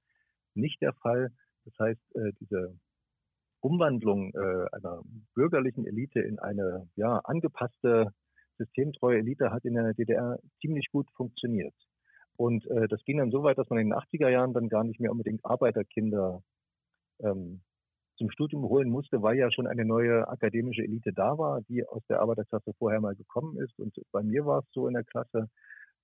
[0.56, 1.32] nicht der Fall.
[1.66, 2.78] Das heißt, äh, diese
[3.62, 4.34] Umwandlung
[4.72, 5.02] einer
[5.36, 8.14] bürgerlichen Elite in eine ja, angepasste,
[8.58, 11.74] systemtreue Elite hat in der DDR ziemlich gut funktioniert.
[12.40, 14.86] Und äh, das ging dann so weit, dass man in den 80er Jahren dann gar
[14.86, 16.42] nicht mehr unbedingt Arbeiterkinder
[17.20, 17.60] ähm,
[18.18, 22.02] zum Studium holen musste, weil ja schon eine neue akademische Elite da war, die aus
[22.08, 23.78] der Arbeiterklasse vorher mal gekommen ist.
[23.78, 25.50] Und bei mir war es so in der Klasse,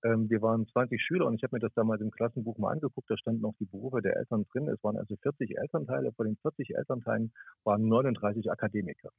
[0.03, 3.09] ähm, wir waren 20 Schüler und ich habe mir das damals im Klassenbuch mal angeguckt,
[3.09, 4.67] da standen auch die Berufe der Eltern drin.
[4.67, 7.31] Es waren also 40 Elternteile, von den 40 Elternteilen
[7.63, 9.09] waren 39 Akademiker.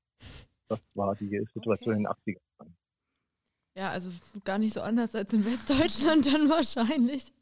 [0.68, 1.96] Das war die Situation okay.
[1.96, 2.76] in den 80 er Jahren.
[3.76, 4.10] Ja, also
[4.44, 7.32] gar nicht so anders als in Westdeutschland dann wahrscheinlich.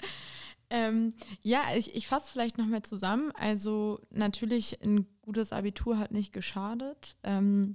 [0.68, 3.30] Ähm, ja, ich, ich fasse vielleicht nochmal zusammen.
[3.36, 7.14] Also natürlich ein gutes Abitur hat nicht geschadet.
[7.22, 7.74] Ähm,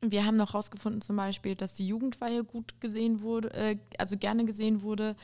[0.00, 4.46] wir haben noch herausgefunden zum Beispiel, dass die Jugendweihe gut gesehen wurde, äh, also gerne
[4.46, 5.14] gesehen wurde.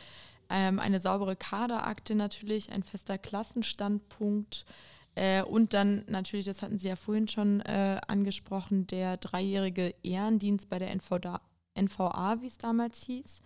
[0.50, 4.66] Ähm, eine saubere Kaderakte natürlich, ein fester Klassenstandpunkt.
[5.14, 10.68] Äh, und dann natürlich, das hatten Sie ja vorhin schon äh, angesprochen, der dreijährige Ehrendienst
[10.68, 11.40] bei der NVA,
[11.76, 13.42] NVA wie es damals hieß.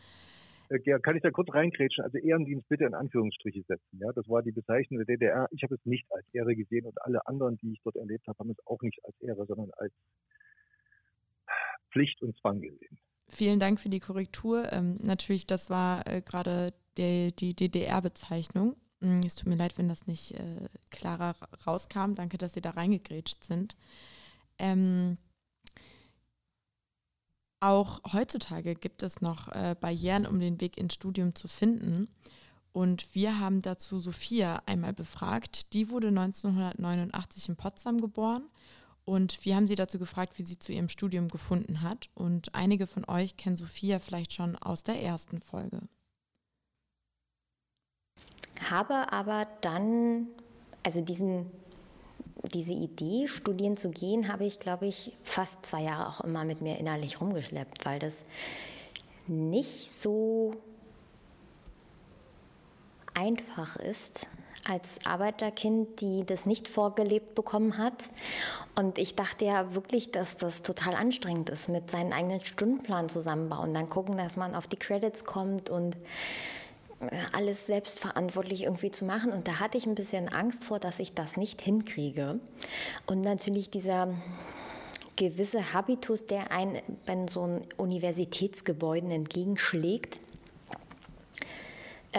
[0.70, 2.04] Äh, kann ich da kurz reingrätschen?
[2.04, 3.98] Also Ehrendienst bitte in Anführungsstriche setzen.
[3.98, 5.48] Ja, das war die Bezeichnung der DDR.
[5.50, 8.38] Ich habe es nicht als Ehre gesehen und alle anderen, die ich dort erlebt habe,
[8.38, 9.92] haben es auch nicht als Ehre, sondern als
[11.90, 12.98] Pflicht und Zwang gesehen.
[13.28, 14.72] Vielen Dank für die Korrektur.
[14.72, 18.76] Ähm, natürlich, das war äh, gerade die, die DDR-Bezeichnung.
[19.00, 21.34] Mm, es tut mir leid, wenn das nicht äh, klarer
[21.66, 22.14] rauskam.
[22.14, 23.76] Danke, dass Sie da reingegrätscht sind.
[24.58, 25.18] Ähm,
[27.60, 32.08] auch heutzutage gibt es noch äh, Barrieren, um den Weg ins Studium zu finden.
[32.72, 35.72] Und wir haben dazu Sophia einmal befragt.
[35.72, 38.48] Die wurde 1989 in Potsdam geboren.
[39.04, 42.10] Und wir haben sie dazu gefragt, wie sie zu ihrem Studium gefunden hat.
[42.14, 45.80] Und einige von euch kennen Sophia vielleicht schon aus der ersten Folge.
[48.70, 50.28] Habe aber dann,
[50.82, 51.50] also diesen
[52.44, 56.60] diese Idee, studieren zu gehen, habe ich, glaube ich, fast zwei Jahre auch immer mit
[56.60, 58.22] mir innerlich rumgeschleppt, weil das
[59.26, 60.54] nicht so
[63.14, 64.28] einfach ist
[64.64, 68.04] als Arbeiterkind, die das nicht vorgelebt bekommen hat.
[68.74, 73.74] Und ich dachte ja wirklich, dass das total anstrengend ist, mit seinen eigenen Stundenplan zusammenbauen,
[73.74, 75.96] dann gucken, dass man auf die Credits kommt und
[77.32, 79.32] alles selbstverantwortlich irgendwie zu machen.
[79.32, 82.40] Und da hatte ich ein bisschen Angst vor, dass ich das nicht hinkriege.
[83.06, 84.14] Und natürlich dieser
[85.16, 90.20] gewisse Habitus, der einen bei so Universitätsgebäuden entgegenschlägt,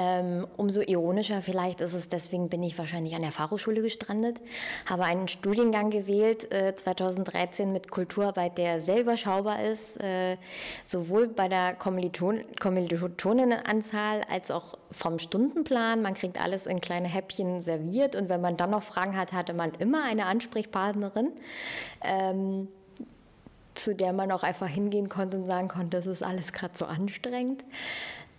[0.02, 4.40] ähm, umso ironischer vielleicht ist es, deswegen bin ich wahrscheinlich an der Fachhochschule gestrandet,
[4.86, 10.38] habe einen Studiengang gewählt, äh, 2013 mit Kulturarbeit, der sehr überschaubar ist, äh,
[10.86, 16.02] sowohl bei der Kommiliton Kommilitoninnenanzahl als auch vom Stundenplan.
[16.02, 19.54] Man kriegt alles in kleine Häppchen serviert und wenn man dann noch Fragen hat, hatte
[19.54, 21.34] man immer eine Ansprechpartnerin.
[22.02, 22.70] Ähm,
[23.74, 26.86] zu der man auch einfach hingehen konnte und sagen konnte, das ist alles gerade so
[26.86, 27.64] anstrengend.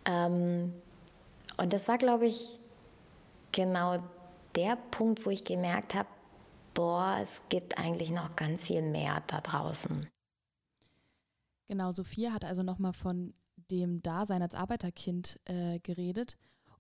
[0.07, 0.73] Ähm,
[1.61, 2.59] und das war, glaube ich,
[3.53, 4.03] genau
[4.57, 6.09] der Punkt, wo ich gemerkt habe,
[6.73, 10.09] boah, es gibt eigentlich noch ganz viel mehr da draußen.
[11.69, 13.35] Genau, Sophia hat also nochmal von
[13.71, 16.37] dem Dasein als Arbeiterkind äh, geredet.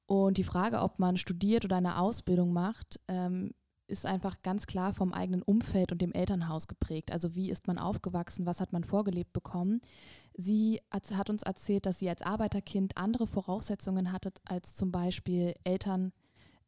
[0.06, 3.52] Und die Frage, ob man studiert oder eine Ausbildung macht, ähm,
[3.86, 7.12] ist einfach ganz klar vom eigenen Umfeld und dem Elternhaus geprägt.
[7.12, 9.80] Also wie ist man aufgewachsen, was hat man vorgelebt bekommen.
[10.34, 16.12] Sie hat uns erzählt, dass sie als Arbeiterkind andere Voraussetzungen hatte als zum Beispiel Eltern,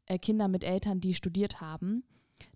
[0.06, 2.04] äh, Kinder mit Eltern, die studiert haben.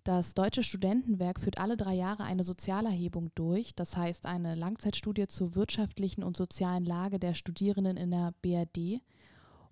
[0.03, 5.55] Das Deutsche Studentenwerk führt alle drei Jahre eine Sozialerhebung durch, das heißt eine Langzeitstudie zur
[5.55, 9.01] wirtschaftlichen und sozialen Lage der Studierenden in der BRD.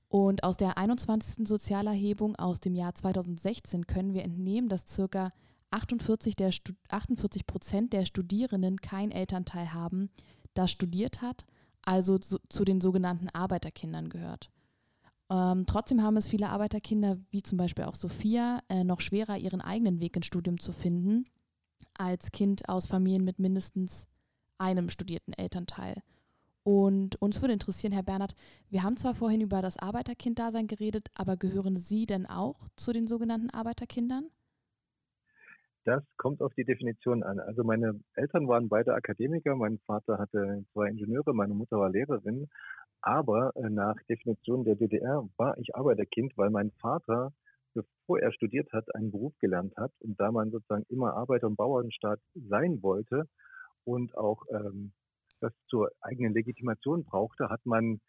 [0.08, 1.48] Und aus der 21.
[1.48, 5.32] Sozialerhebung aus dem Jahr 2016 können wir entnehmen, dass ca.
[5.72, 6.52] 48, der
[6.90, 10.10] 48 Prozent der Studierenden kein Elternteil haben,
[10.56, 11.46] das studiert hat,
[11.84, 14.50] also zu, zu den sogenannten Arbeiterkindern gehört.
[15.30, 19.62] Ähm, trotzdem haben es viele Arbeiterkinder, wie zum Beispiel auch Sophia, äh, noch schwerer, ihren
[19.62, 21.26] eigenen Weg ins Studium zu finden,
[21.98, 24.08] als Kind aus Familien mit mindestens
[24.58, 26.02] einem studierten Elternteil.
[26.64, 28.36] Und uns würde interessieren, Herr Bernhard,
[28.70, 33.08] wir haben zwar vorhin über das Arbeiterkind-Dasein geredet, aber gehören Sie denn auch zu den
[33.08, 34.30] sogenannten Arbeiterkindern?
[35.86, 37.40] Das kommt auf die Definition an.
[37.40, 42.50] Also meine Eltern waren beide Akademiker, mein Vater hatte zwei Ingenieure, meine Mutter war Lehrerin,
[43.02, 47.34] aber äh, nach Definition der DDR war ich Arbeiterkind, weil mein Vater,
[47.76, 51.56] bevor er studiert hat, einen Beruf gelernt hat und da man sozusagen immer Arbeiter- und
[51.56, 53.28] Bauernstaat sein wollte
[53.84, 54.92] und auch ähm,
[55.40, 58.02] das zur eigenen Legitimation brauchte, hat man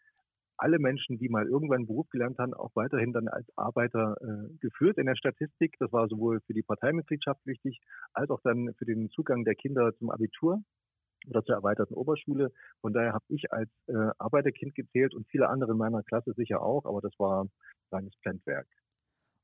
[0.57, 4.57] alle Menschen, die mal irgendwann einen Beruf gelernt haben, auch weiterhin dann als Arbeiter äh,
[4.59, 5.75] geführt in der Statistik.
[5.79, 7.79] Das war sowohl für die Parteimitgliedschaft wichtig,
[8.13, 10.61] als auch dann für den Zugang der Kinder zum Abitur
[11.27, 12.51] oder zur erweiterten Oberschule.
[12.81, 16.61] Von daher habe ich als äh, Arbeiterkind gezählt und viele andere in meiner Klasse sicher
[16.61, 17.47] auch, aber das war
[17.91, 18.67] reines Blendwerk.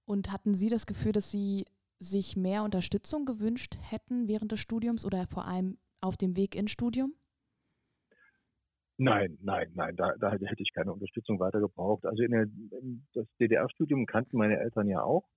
[0.05, 1.65] Und hatten Sie das Gefühl, dass Sie
[1.99, 6.71] sich mehr Unterstützung gewünscht hätten während des Studiums oder vor allem auf dem Weg ins
[6.71, 7.13] Studium?
[9.03, 12.05] Nein, nein, nein, da, da hätte ich keine Unterstützung weiter gebraucht.
[12.05, 12.45] Also in der,
[13.13, 15.27] das DDR-Studium kannten meine Eltern ja auch.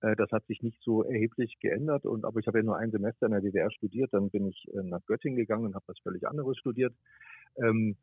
[0.00, 2.06] Äh, das hat sich nicht so erheblich geändert.
[2.06, 4.68] Und, aber ich habe ja nur ein Semester in der DDR studiert, dann bin ich
[4.72, 6.94] äh, nach Göttingen gegangen und habe was völlig anderes studiert.
[7.62, 7.98] Ähm,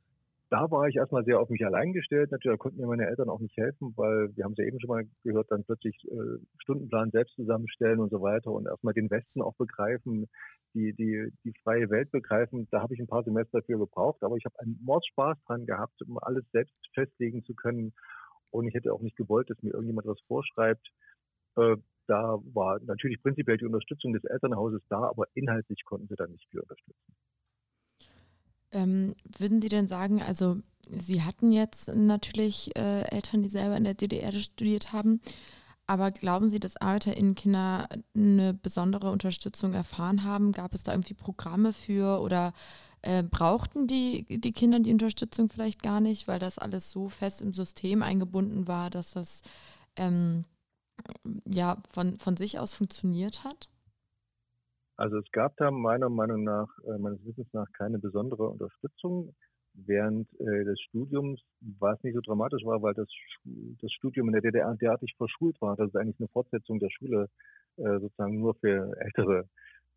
[0.52, 2.30] da war ich erstmal sehr auf mich allein gestellt.
[2.30, 4.90] Natürlich, konnten mir meine Eltern auch nicht helfen, weil wir haben es ja eben schon
[4.90, 9.42] mal gehört, dann plötzlich äh, Stundenplan selbst zusammenstellen und so weiter und erstmal den Westen
[9.42, 10.28] auch begreifen,
[10.74, 12.68] die, die, die freie Welt begreifen.
[12.72, 16.02] Da habe ich ein paar Semester dafür gebraucht, aber ich habe einen Mordspaß dran gehabt,
[16.02, 17.94] um alles selbst festlegen zu können.
[18.50, 20.88] Und ich hätte auch nicht gewollt, dass mir irgendjemand was vorschreibt.
[21.56, 26.28] Äh, da war natürlich prinzipiell die Unterstützung des Elternhauses da, aber inhaltlich konnten sie da
[26.28, 27.16] nicht viel unterstützen.
[28.72, 30.58] Ähm, würden Sie denn sagen, also
[30.90, 35.22] Sie hatten jetzt natürlich äh, Eltern, die selber in der DDR studiert haben,
[35.94, 40.52] aber glauben Sie, dass ArbeiterInnenkinder eine besondere Unterstützung erfahren haben?
[40.52, 42.54] Gab es da irgendwie Programme für oder
[43.04, 47.44] äh, brauchten die, die Kinder die Unterstützung vielleicht gar nicht, weil das alles so fest
[47.44, 49.44] im System eingebunden war, dass das
[49.96, 50.46] ähm,
[51.46, 53.70] ja von, von sich aus funktioniert hat?
[54.96, 59.36] Also es gab da meiner Meinung nach, äh, meines Wissens nach, keine besondere Unterstützung
[59.74, 61.42] während äh, des Studiums,
[61.80, 63.08] was nicht so dramatisch war, weil das,
[63.82, 67.30] das Studium in der DDR derartig verschult war, dass es eigentlich eine Fortsetzung der Schule
[67.78, 69.48] äh, sozusagen nur für ältere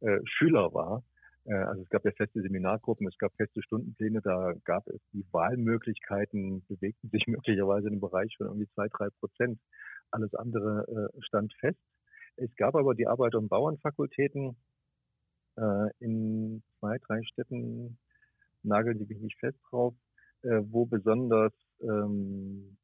[0.01, 1.03] äh, Schüler war.
[1.45, 5.25] Äh, also es gab ja feste Seminargruppen, es gab feste Stundenpläne, da gab es die
[5.33, 9.61] Wahlmöglichkeiten, bewegten sich möglicherweise im Bereich von irgendwie zwei, drei Prozent.
[10.11, 11.79] Alles andere äh, stand fest.
[12.37, 14.57] Es gab aber die Arbeiter- und Bauernfakultäten,
[15.57, 17.99] äh, in zwei, drei Städten,
[18.67, 19.95] nageln die mich nicht fest drauf,
[20.43, 22.77] äh, wo besonders ähm,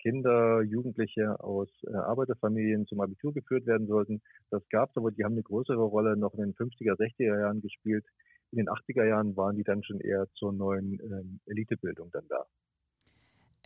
[0.00, 4.22] Kinder, Jugendliche aus äh, Arbeiterfamilien zum Abitur geführt werden sollten.
[4.50, 7.60] Das gab es, aber die haben eine größere Rolle noch in den 50er, 60er Jahren
[7.60, 8.04] gespielt.
[8.50, 12.46] In den 80er Jahren waren die dann schon eher zur neuen ähm, Elitebildung dann da.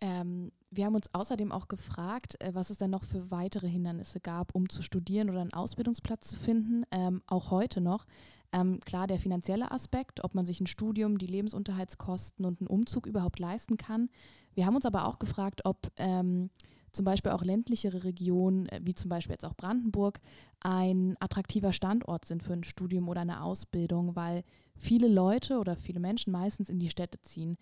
[0.03, 4.21] Ähm, wir haben uns außerdem auch gefragt, äh, was es denn noch für weitere Hindernisse
[4.21, 8.07] gab, um zu studieren oder einen Ausbildungsplatz zu finden, ähm, auch heute noch.
[8.55, 13.07] Ähm, klar, der finanzielle Aspekt, ob man sich ein Studium, die Lebensunterhaltskosten und einen Umzug
[13.07, 14.09] überhaupt leisten kann.
[14.55, 16.51] Wir haben uns aber auch gefragt, ob ähm,
[16.93, 20.21] zum Beispiel auch ländlichere Regionen, äh, wie zum Beispiel jetzt auch Brandenburg,
[20.61, 24.45] ein attraktiver Standort sind für ein Studium oder eine Ausbildung, weil
[24.77, 27.57] viele Leute oder viele Menschen meistens in die Städte ziehen.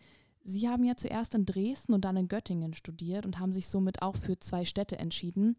[0.45, 4.03] Sie haben ja zuerst in Dresden und dann in Göttingen studiert und haben sich somit
[4.03, 5.57] auch für zwei Städte entschieden.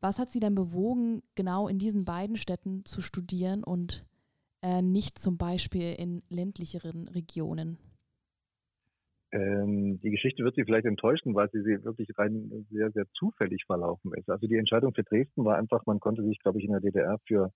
[0.00, 4.04] Was hat Sie denn bewogen, genau in diesen beiden Städten zu studieren und
[4.66, 7.78] äh, nicht zum Beispiel in ländlicheren Regionen?
[9.30, 14.12] Ähm, die Geschichte wird Sie vielleicht enttäuschen, weil sie, wirklich rein sehr, sehr zufällig verlaufen
[14.16, 14.28] ist.
[14.28, 17.16] Also die Entscheidung für Dresden war einfach, man konnte sich, glaube ich, in der DDR
[17.28, 17.52] für,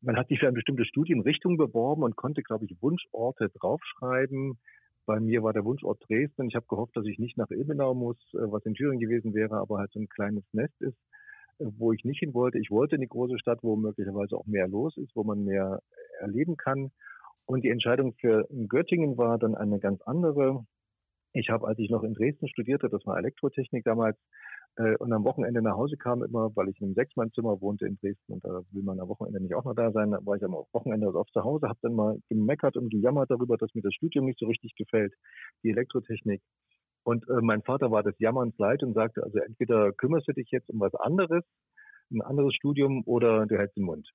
[0.00, 4.58] man hat sich für eine bestimmte Studienrichtung beworben und konnte, glaube ich, Wunschorte draufschreiben.
[5.06, 6.48] Bei mir war der Wunschort Dresden.
[6.48, 9.56] Ich habe gehofft, dass ich nicht nach Ilmenau muss, äh, was in Thüringen gewesen wäre,
[9.56, 10.98] aber halt so ein kleines Nest ist,
[11.58, 12.58] wo ich nicht hin wollte.
[12.58, 15.80] Ich wollte in die große Stadt, wo möglicherweise auch mehr los ist, wo man mehr
[16.20, 16.90] erleben kann.
[17.46, 20.66] Und die Entscheidung für Göttingen war dann eine ganz andere.
[21.32, 24.18] Ich habe, als ich noch in Dresden studierte, das war Elektrotechnik damals,
[24.78, 27.96] äh, und am Wochenende nach Hause kam immer, weil ich in einem Sechsmannzimmer wohnte in
[27.96, 30.44] Dresden und da will man am Wochenende nicht auch noch da sein, da war ich
[30.44, 33.82] am Wochenende also oft zu Hause, habe dann mal gemeckert und gejammert darüber, dass mir
[33.82, 35.14] das Studium nicht so richtig gefällt,
[35.64, 36.42] die Elektrotechnik.
[37.04, 40.50] Und äh, mein Vater war des Jammerns leid und sagte, also entweder kümmerst du dich
[40.50, 41.44] jetzt um was anderes,
[42.10, 44.08] ein anderes Studium oder du hältst den Mund.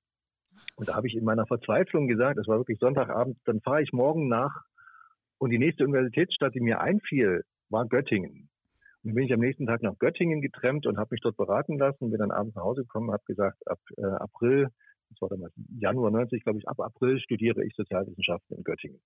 [0.76, 3.94] Und da habe ich in meiner Verzweiflung gesagt, es war wirklich Sonntagabend, dann fahre ich
[3.94, 4.64] morgen nach
[5.38, 8.50] und die nächste Universitätsstadt, die mir einfiel, war Göttingen.
[9.04, 11.78] Und dann bin ich am nächsten Tag nach Göttingen getrennt und habe mich dort beraten
[11.78, 14.70] lassen, bin dann abends nach Hause gekommen, habe gesagt, ab äh, April,
[15.10, 19.02] das war damals Januar 90, glaube ich, ab April studiere ich Sozialwissenschaften in Göttingen.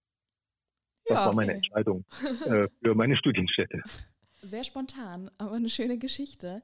[1.07, 2.05] Das ja, war meine Entscheidung
[2.45, 3.81] äh, für meine Studienstätte.
[4.41, 6.61] Sehr spontan, aber eine schöne Geschichte.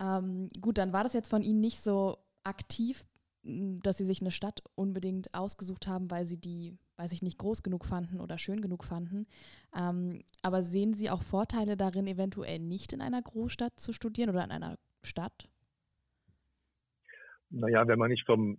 [0.00, 3.04] Ähm, gut, dann war das jetzt von Ihnen nicht so aktiv,
[3.42, 7.62] dass Sie sich eine Stadt unbedingt ausgesucht haben, weil Sie die weiß ich nicht, groß
[7.62, 9.26] genug fanden oder schön genug fanden.
[9.74, 14.44] Ähm, aber sehen Sie auch Vorteile darin, eventuell nicht in einer Großstadt zu studieren oder
[14.44, 15.48] in einer Stadt?
[17.50, 18.58] Naja, wenn man nicht vom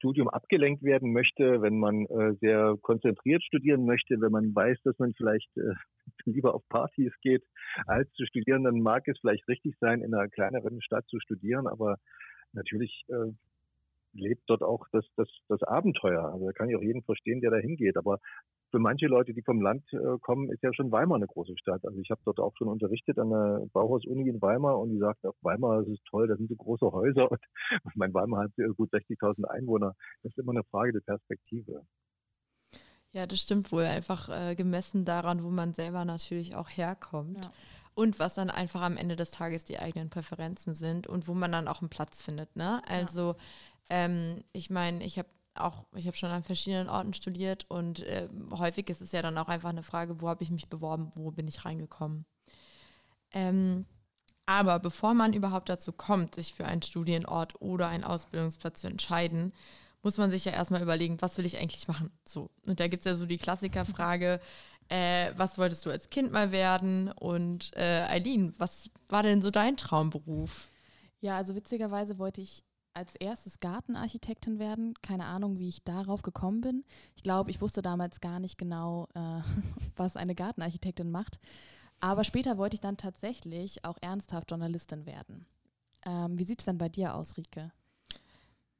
[0.00, 4.98] Studium abgelenkt werden möchte, wenn man äh, sehr konzentriert studieren möchte, wenn man weiß, dass
[4.98, 5.74] man vielleicht äh,
[6.24, 7.44] lieber auf Partys geht,
[7.86, 11.66] als zu studieren, dann mag es vielleicht richtig sein, in einer kleineren Stadt zu studieren.
[11.66, 11.96] Aber
[12.52, 13.30] natürlich äh,
[14.14, 16.24] lebt dort auch das, das, das Abenteuer.
[16.32, 17.98] Also da kann ich auch jeden verstehen, der da hingeht.
[17.98, 18.20] Aber
[18.70, 21.84] für manche Leute, die vom Land äh, kommen, ist ja schon Weimar eine große Stadt.
[21.84, 25.28] Also ich habe dort auch schon unterrichtet an der Bauhaus-Uni in Weimar und die sagten
[25.28, 27.40] auch, Weimar, das ist toll, da sind so große Häuser und
[27.94, 29.94] mein Weimar hat gut 60.000 Einwohner.
[30.22, 31.82] Das ist immer eine Frage der Perspektive.
[33.12, 33.84] Ja, das stimmt wohl.
[33.84, 37.44] Einfach äh, gemessen daran, wo man selber natürlich auch herkommt.
[37.44, 37.52] Ja.
[37.94, 41.50] Und was dann einfach am Ende des Tages die eigenen Präferenzen sind und wo man
[41.50, 42.54] dann auch einen Platz findet.
[42.54, 42.80] Ne?
[42.86, 43.36] Also ja
[43.90, 48.28] ähm, ich meine, ich habe auch, ich habe schon an verschiedenen Orten studiert und äh,
[48.52, 51.30] häufig ist es ja dann auch einfach eine Frage, wo habe ich mich beworben, wo
[51.30, 52.24] bin ich reingekommen.
[53.32, 53.86] Ähm,
[54.46, 59.52] aber bevor man überhaupt dazu kommt, sich für einen Studienort oder einen Ausbildungsplatz zu entscheiden,
[60.02, 62.10] muss man sich ja erstmal überlegen, was will ich eigentlich machen?
[62.24, 62.50] So.
[62.66, 64.40] Und da gibt es ja so die Klassikerfrage,
[64.88, 67.12] äh, was wolltest du als Kind mal werden?
[67.12, 70.68] Und äh, Eileen, was war denn so dein Traumberuf?
[71.20, 72.64] Ja, also witzigerweise wollte ich
[72.94, 74.94] als erstes Gartenarchitektin werden.
[75.02, 76.84] Keine Ahnung, wie ich darauf gekommen bin.
[77.16, 79.40] Ich glaube, ich wusste damals gar nicht genau, äh,
[79.96, 81.38] was eine Gartenarchitektin macht.
[82.00, 85.46] Aber später wollte ich dann tatsächlich auch ernsthaft Journalistin werden.
[86.04, 87.72] Ähm, wie sieht es denn bei dir aus, Rike?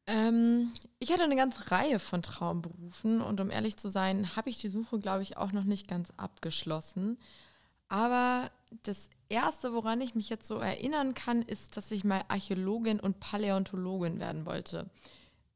[0.06, 4.58] Ähm, ich hatte eine ganze Reihe von Traumberufen und um ehrlich zu sein, habe ich
[4.58, 7.18] die Suche, glaube ich, auch noch nicht ganz abgeschlossen.
[7.88, 8.50] Aber
[8.82, 13.20] das Erste, woran ich mich jetzt so erinnern kann, ist, dass ich mal Archäologin und
[13.20, 14.90] Paläontologin werden wollte.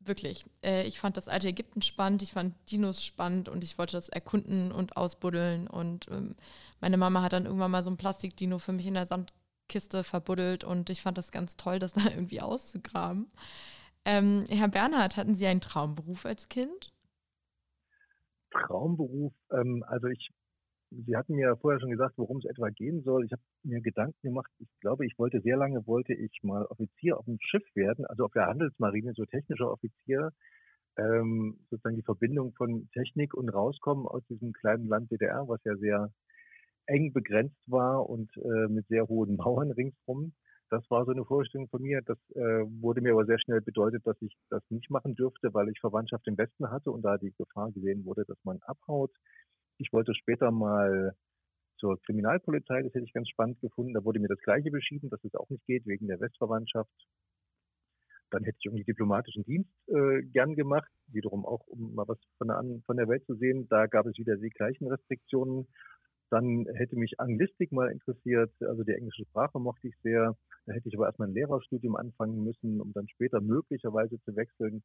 [0.00, 0.44] Wirklich.
[0.62, 4.08] Äh, ich fand das alte Ägypten spannend, ich fand Dinos spannend und ich wollte das
[4.08, 5.66] erkunden und ausbuddeln.
[5.66, 6.36] Und ähm,
[6.80, 10.64] meine Mama hat dann irgendwann mal so ein Plastikdino für mich in der Sandkiste verbuddelt
[10.64, 13.30] und ich fand das ganz toll, das da irgendwie auszugraben.
[14.04, 16.92] Ähm, Herr Bernhard, hatten Sie einen Traumberuf als Kind?
[18.50, 20.30] Traumberuf, ähm, also ich
[21.06, 23.24] Sie hatten mir vorher schon gesagt, worum es etwa gehen soll.
[23.24, 24.50] Ich habe mir Gedanken gemacht.
[24.58, 28.24] Ich glaube, ich wollte sehr lange, wollte ich mal Offizier auf dem Schiff werden, also
[28.24, 30.30] auf der Handelsmarine, so technischer Offizier.
[30.96, 35.76] Ähm, sozusagen die Verbindung von Technik und rauskommen aus diesem kleinen Land DDR, was ja
[35.76, 36.10] sehr
[36.86, 40.32] eng begrenzt war und äh, mit sehr hohen Mauern ringsrum.
[40.70, 42.00] Das war so eine Vorstellung von mir.
[42.02, 45.68] Das äh, wurde mir aber sehr schnell bedeutet, dass ich das nicht machen dürfte, weil
[45.68, 49.10] ich Verwandtschaft im Westen hatte und da die Gefahr gesehen wurde, dass man abhaut.
[49.78, 51.14] Ich wollte später mal
[51.78, 53.94] zur Kriminalpolizei, das hätte ich ganz spannend gefunden.
[53.94, 56.90] Da wurde mir das Gleiche beschieden, dass es auch nicht geht, wegen der Westverwandtschaft.
[58.30, 62.48] Dann hätte ich irgendwie diplomatischen Dienst äh, gern gemacht, wiederum auch, um mal was von
[62.48, 63.68] der, von der Welt zu sehen.
[63.68, 65.68] Da gab es wieder die gleichen Restriktionen.
[66.30, 70.36] Dann hätte mich Anglistik mal interessiert, also die englische Sprache mochte ich sehr.
[70.66, 74.82] Da hätte ich aber erstmal ein Lehrerstudium anfangen müssen, um dann später möglicherweise zu wechseln.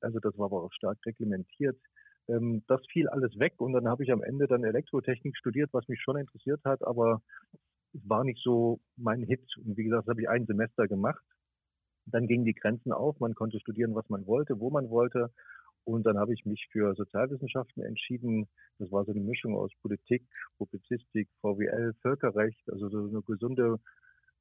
[0.00, 1.78] Also das war aber auch stark reglementiert.
[2.30, 5.88] Ähm, das fiel alles weg und dann habe ich am Ende dann Elektrotechnik studiert, was
[5.88, 7.22] mich schon interessiert hat, aber
[7.92, 9.44] es war nicht so mein Hit.
[9.58, 11.24] Und wie gesagt, das habe ich ein Semester gemacht.
[12.06, 15.30] Dann gingen die Grenzen auf, man konnte studieren, was man wollte, wo man wollte.
[15.84, 18.48] Und dann habe ich mich für Sozialwissenschaften entschieden.
[18.78, 20.24] Das war so eine Mischung aus Politik,
[20.58, 23.78] Publizistik, VWL, Völkerrecht, also so eine gesunde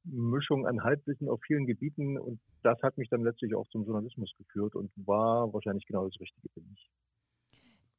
[0.04, 2.20] Mischung an Halbwissen auf vielen Gebieten.
[2.20, 6.20] Und das hat mich dann letztlich auch zum Journalismus geführt und war wahrscheinlich genau das
[6.20, 6.90] Richtige für mich.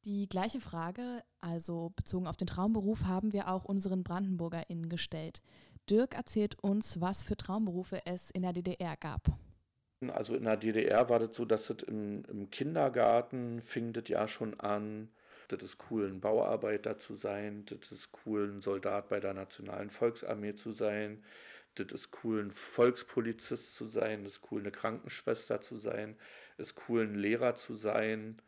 [0.05, 5.43] Die gleiche Frage, also bezogen auf den Traumberuf, haben wir auch unseren BrandenburgerInnen gestellt.
[5.91, 9.27] Dirk erzählt uns, was für Traumberufe es in der DDR gab.
[10.07, 14.27] Also in der DDR war das so, dass es im, im Kindergarten fing das ja
[14.27, 15.11] schon an,
[15.49, 19.91] das ist cool, ein Bauarbeiter zu sein, das ist cool, ein Soldat bei der Nationalen
[19.91, 21.23] Volksarmee zu sein,
[21.75, 26.17] das ist cool, ein Volkspolizist zu sein, das ist cool, eine Krankenschwester zu sein,
[26.57, 28.41] das ist cool, ein Lehrer zu sein.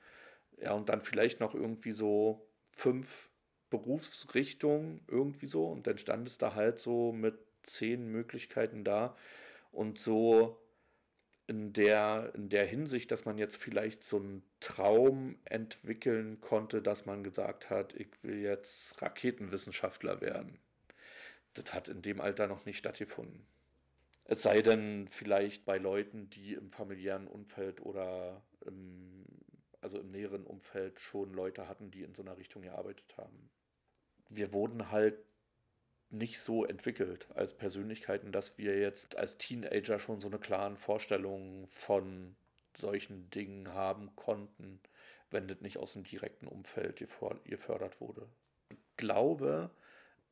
[0.63, 3.29] Ja, und dann vielleicht noch irgendwie so fünf
[3.69, 5.67] Berufsrichtungen irgendwie so.
[5.67, 9.17] Und dann stand es da halt so mit zehn Möglichkeiten da.
[9.71, 10.63] Und so
[11.47, 17.05] in der, in der Hinsicht, dass man jetzt vielleicht so einen Traum entwickeln konnte, dass
[17.05, 20.59] man gesagt hat, ich will jetzt Raketenwissenschaftler werden.
[21.55, 23.45] Das hat in dem Alter noch nicht stattgefunden.
[24.23, 29.25] Es sei denn vielleicht bei Leuten, die im familiären Umfeld oder im,
[29.83, 33.49] also im näheren Umfeld schon Leute hatten, die in so einer Richtung gearbeitet haben.
[34.29, 35.17] Wir wurden halt
[36.09, 41.67] nicht so entwickelt als Persönlichkeiten, dass wir jetzt als Teenager schon so eine klaren Vorstellungen
[41.67, 42.35] von
[42.77, 44.79] solchen Dingen haben konnten,
[45.31, 48.27] wenn das nicht aus dem direkten Umfeld gefördert wurde.
[48.69, 49.71] Ich glaube,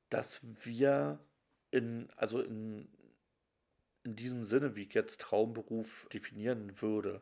[0.10, 1.20] dass wir
[1.72, 2.88] in, also in,
[4.04, 7.22] in diesem Sinne, wie ich jetzt Traumberuf definieren würde,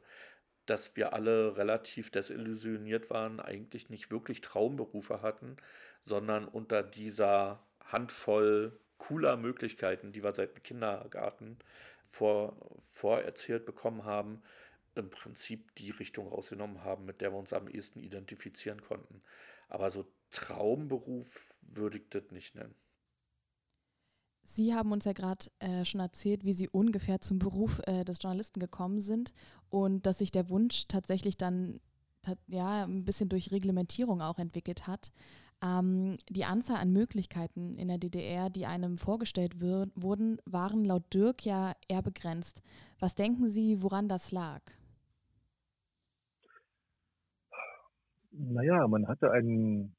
[0.69, 5.57] dass wir alle relativ desillusioniert waren, eigentlich nicht wirklich Traumberufe hatten,
[6.03, 11.57] sondern unter dieser Handvoll cooler Möglichkeiten, die wir seit dem Kindergarten
[12.11, 12.55] vor,
[12.91, 14.43] vorerzählt bekommen haben,
[14.95, 19.21] im Prinzip die Richtung rausgenommen haben, mit der wir uns am ehesten identifizieren konnten.
[19.69, 22.75] Aber so Traumberuf würde ich das nicht nennen.
[24.51, 28.17] Sie haben uns ja gerade äh, schon erzählt, wie Sie ungefähr zum Beruf äh, des
[28.19, 29.31] Journalisten gekommen sind
[29.69, 31.79] und dass sich der Wunsch tatsächlich dann
[32.47, 35.11] ja, ein bisschen durch Reglementierung auch entwickelt hat.
[35.63, 41.13] Ähm, die Anzahl an Möglichkeiten in der DDR, die einem vorgestellt wird, wurden, waren laut
[41.13, 42.63] Dirk ja eher begrenzt.
[42.97, 44.61] Was denken Sie, woran das lag?
[48.31, 49.95] Naja, man hatte einen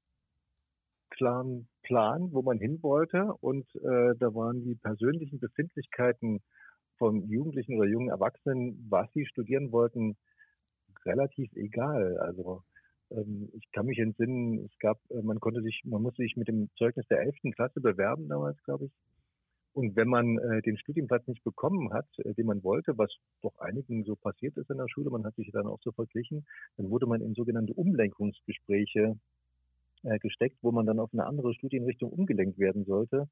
[1.11, 6.41] klaren Plan, wo man hin wollte und äh, da waren die persönlichen Befindlichkeiten
[6.99, 10.17] von Jugendlichen oder jungen Erwachsenen, was sie studieren wollten,
[11.05, 12.19] relativ egal.
[12.19, 12.63] Also
[13.11, 16.49] ähm, ich kann mich entsinnen, es gab, äh, man konnte sich, man musste sich mit
[16.49, 17.55] dem Zeugnis der 11.
[17.55, 18.93] Klasse bewerben damals, glaube ich.
[19.73, 23.57] Und wenn man äh, den Studienplatz nicht bekommen hat, äh, den man wollte, was doch
[23.59, 26.45] einigen so passiert ist in der Schule, man hat sich dann auch so verglichen,
[26.77, 29.17] dann wurde man in sogenannte Umlenkungsgespräche
[30.03, 33.29] äh, gesteckt, wo man dann auf eine andere Studienrichtung umgelenkt werden sollte.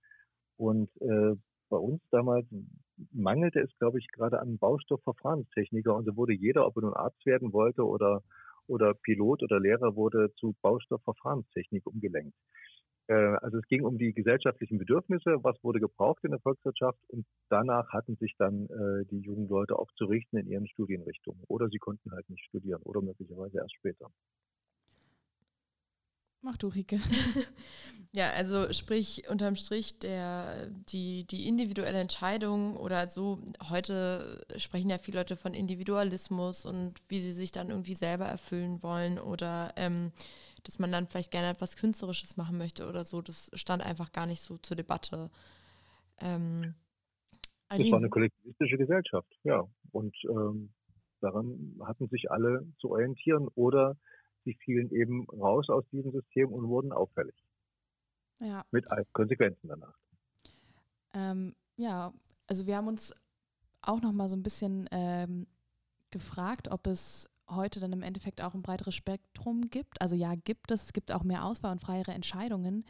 [0.56, 1.34] Und äh,
[1.68, 2.46] bei uns damals
[3.12, 7.24] mangelte es, glaube ich, gerade an Baustoffverfahrenstechniker und so wurde jeder, ob er nun Arzt
[7.26, 8.22] werden wollte oder
[8.68, 12.36] oder Pilot oder Lehrer wurde zu Baustoffverfahrenstechnik umgelenkt.
[13.08, 17.26] Äh, also es ging um die gesellschaftlichen Bedürfnisse, was wurde gebraucht in der Volkswirtschaft und
[17.48, 21.42] danach hatten sich dann äh, die jungen Leute auch zu richten in ihren Studienrichtungen.
[21.48, 24.10] Oder sie konnten halt nicht studieren oder möglicherweise erst später.
[26.40, 27.00] Mach du, Rike.
[28.12, 34.98] ja, also sprich, unterm Strich, der, die, die individuelle Entscheidung oder so, heute sprechen ja
[34.98, 40.12] viele Leute von Individualismus und wie sie sich dann irgendwie selber erfüllen wollen oder ähm,
[40.64, 44.26] dass man dann vielleicht gerne etwas Künstlerisches machen möchte oder so, das stand einfach gar
[44.26, 45.30] nicht so zur Debatte.
[46.20, 46.74] Ähm,
[47.68, 49.66] das war eine kollektivistische Gesellschaft, ja.
[49.92, 50.70] Und ähm,
[51.20, 53.96] daran hatten sich alle zu orientieren oder
[54.44, 57.34] sie fielen eben raus aus diesem System und wurden auffällig.
[58.40, 58.64] Ja.
[58.70, 59.96] Mit Konsequenzen danach.
[61.14, 62.12] Ähm, ja,
[62.46, 63.14] also wir haben uns
[63.82, 65.46] auch noch mal so ein bisschen ähm,
[66.10, 70.00] gefragt, ob es heute dann im Endeffekt auch ein breiteres Spektrum gibt.
[70.00, 72.84] Also ja, gibt es, es gibt auch mehr Auswahl und freiere Entscheidungen.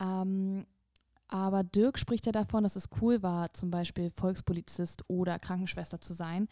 [0.00, 0.66] Ähm,
[1.28, 6.12] aber Dirk spricht ja davon, dass es cool war, zum Beispiel Volkspolizist oder Krankenschwester zu
[6.12, 6.48] sein.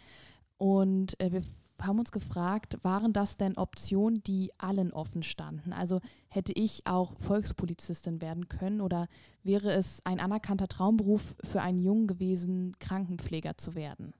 [0.56, 1.42] Und äh, wir
[1.80, 5.72] haben uns gefragt, waren das denn Optionen, die allen offen standen?
[5.72, 9.06] Also hätte ich auch Volkspolizistin werden können oder
[9.42, 14.12] wäre es ein anerkannter Traumberuf für einen Jungen gewesen, Krankenpfleger zu werden?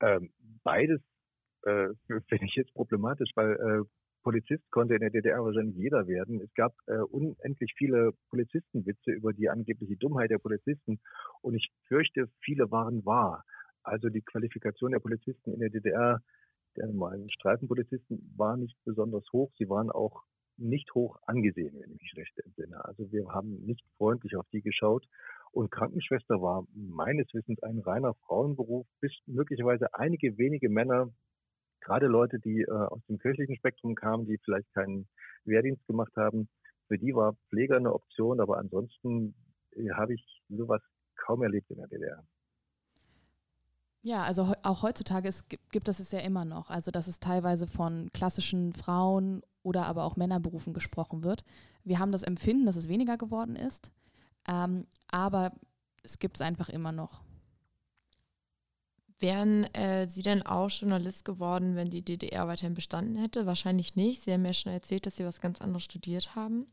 [0.00, 0.30] Ähm,
[0.62, 1.00] beides
[1.64, 1.88] äh,
[2.28, 3.84] finde ich jetzt problematisch, weil äh,
[4.22, 6.40] Polizist konnte in der DDR wahrscheinlich jeder werden.
[6.40, 11.00] Es gab äh, unendlich viele Polizistenwitze über die angebliche Dummheit der Polizisten
[11.40, 13.44] und ich fürchte, viele waren wahr.
[13.88, 16.22] Also die Qualifikation der Polizisten in der DDR
[16.76, 19.50] der normalen Streifenpolizisten war nicht besonders hoch.
[19.58, 20.22] Sie waren auch
[20.56, 22.84] nicht hoch angesehen, wenn ich mich recht entsinne.
[22.84, 25.06] Also wir haben nicht freundlich auf die geschaut.
[25.52, 31.10] Und Krankenschwester war meines Wissens ein reiner Frauenberuf, bis möglicherweise einige wenige Männer,
[31.80, 35.08] gerade Leute, die äh, aus dem kirchlichen Spektrum kamen, die vielleicht keinen
[35.44, 36.48] Wehrdienst gemacht haben,
[36.88, 39.34] für die war Pfleger eine Option, aber ansonsten
[39.72, 40.82] äh, habe ich sowas
[41.16, 42.24] kaum erlebt in der DDR.
[44.02, 46.70] Ja, also auch heutzutage ist, gibt es es ja immer noch.
[46.70, 51.44] Also dass es teilweise von klassischen Frauen oder aber auch Männerberufen gesprochen wird.
[51.84, 53.90] Wir haben das Empfinden, dass es weniger geworden ist,
[54.46, 55.52] ähm, aber
[56.02, 57.22] es gibt es einfach immer noch.
[59.20, 63.46] Wären äh, Sie denn auch Journalist geworden, wenn die DDR weiterhin bestanden hätte?
[63.46, 64.22] Wahrscheinlich nicht.
[64.22, 66.66] Sie haben ja schon erzählt, dass Sie was ganz anderes studiert haben.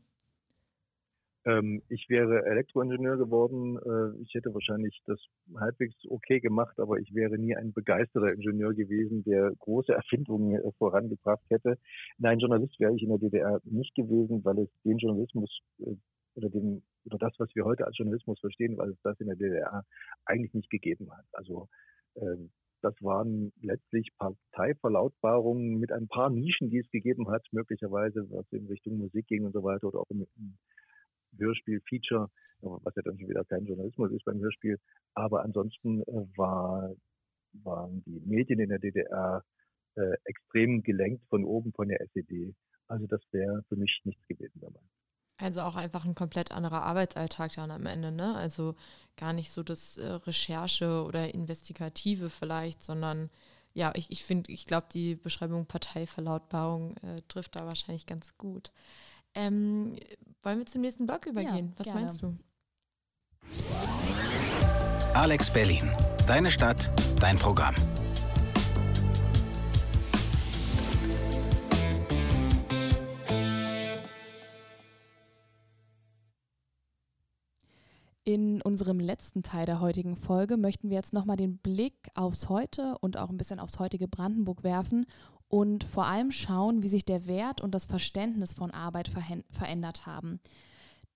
[1.46, 3.78] Ähm, ich wäre Elektroingenieur geworden.
[3.78, 5.20] Äh, ich hätte wahrscheinlich das
[5.56, 10.72] halbwegs okay gemacht, aber ich wäre nie ein begeisterter Ingenieur gewesen, der große Erfindungen äh,
[10.78, 11.78] vorangebracht hätte.
[12.18, 15.94] Nein, Journalist wäre ich in der DDR nicht gewesen, weil es den Journalismus äh,
[16.34, 19.36] oder den oder das, was wir heute als Journalismus verstehen, weil es das in der
[19.36, 19.84] DDR
[20.24, 21.24] eigentlich nicht gegeben hat.
[21.32, 21.68] Also
[22.16, 22.50] ähm,
[22.82, 28.66] das waren letztlich Parteiverlautbarungen mit ein paar Nischen, die es gegeben hat, möglicherweise was in
[28.66, 30.26] Richtung Musik ging und so weiter oder auch im,
[31.38, 32.28] Hörspiel-Feature,
[32.60, 34.78] was ja dann schon wieder kein Journalismus ist beim Hörspiel.
[35.14, 36.94] Aber ansonsten äh, war,
[37.64, 39.42] waren die Medien in der DDR
[39.96, 42.54] äh, extrem gelenkt von oben von der SED.
[42.88, 44.80] Also das wäre für mich nichts gewesen dabei.
[45.38, 48.34] Also auch einfach ein komplett anderer Arbeitsalltag dann am Ende, ne?
[48.36, 48.74] Also
[49.16, 53.30] gar nicht so das äh, Recherche oder Investigative vielleicht, sondern
[53.74, 58.72] ja, ich, ich finde, ich glaube, die Beschreibung Parteiverlautbarung äh, trifft da wahrscheinlich ganz gut.
[59.36, 59.96] Ähm,
[60.42, 61.68] wollen wir zum nächsten Block übergehen?
[61.68, 62.00] Ja, Was gerne.
[62.00, 62.36] meinst du?
[65.14, 65.90] Alex Berlin.
[66.26, 67.74] Deine Stadt, dein Programm.
[78.28, 82.96] In unserem letzten Teil der heutigen Folge möchten wir jetzt nochmal den Blick aufs Heute
[83.00, 85.06] und auch ein bisschen aufs heutige Brandenburg werfen
[85.48, 89.10] und vor allem schauen, wie sich der Wert und das Verständnis von Arbeit
[89.50, 90.40] verändert haben.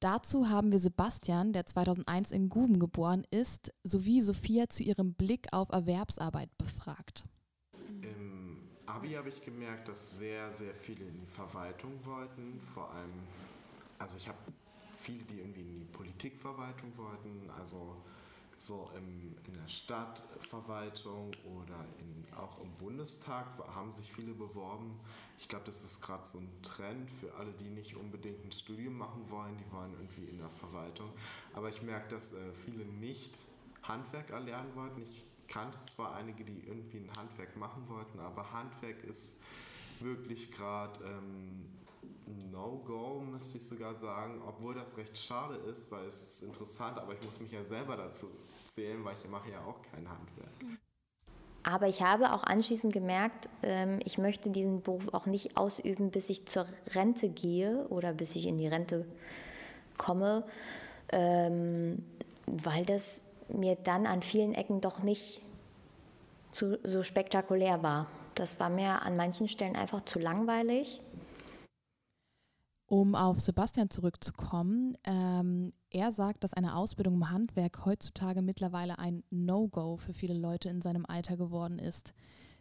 [0.01, 5.49] Dazu haben wir Sebastian, der 2001 in Guben geboren ist, sowie Sophia zu ihrem Blick
[5.53, 7.25] auf Erwerbsarbeit befragt.
[8.01, 12.61] Im Abi habe ich gemerkt, dass sehr, sehr viele in die Verwaltung wollten.
[12.73, 13.13] Vor allem,
[13.99, 14.39] also ich habe
[15.01, 17.51] viele, die irgendwie in die Politikverwaltung wollten.
[17.59, 17.97] Also
[18.61, 25.01] so im, in der Stadtverwaltung oder in, auch im Bundestag haben sich viele beworben.
[25.39, 28.99] Ich glaube, das ist gerade so ein Trend für alle, die nicht unbedingt ein Studium
[28.99, 31.11] machen wollen, die wollen irgendwie in der Verwaltung.
[31.55, 33.35] Aber ich merke, dass äh, viele nicht
[33.83, 35.01] Handwerk erlernen wollten.
[35.01, 39.41] Ich kannte zwar einige, die irgendwie ein Handwerk machen wollten, aber Handwerk ist
[40.01, 41.65] wirklich gerade ähm,
[42.53, 47.15] No-Go, müsste ich sogar sagen, obwohl das recht schade ist, weil es ist interessant, aber
[47.15, 48.29] ich muss mich ja selber dazu
[48.75, 50.79] zählen, weil ich mache ja auch kein Handwerk.
[51.63, 56.31] Aber ich habe auch anschließend gemerkt, ähm, ich möchte diesen Beruf auch nicht ausüben, bis
[56.31, 59.05] ich zur Rente gehe oder bis ich in die Rente
[59.99, 60.45] komme,
[61.11, 62.03] ähm,
[62.47, 65.43] weil das mir dann an vielen Ecken doch nicht
[66.53, 68.07] so spektakulär war.
[68.35, 71.01] Das war mir an manchen Stellen einfach zu langweilig.
[72.91, 79.23] Um auf Sebastian zurückzukommen, ähm, er sagt, dass eine Ausbildung im Handwerk heutzutage mittlerweile ein
[79.31, 82.15] No-Go für viele Leute in seinem Alter geworden ist.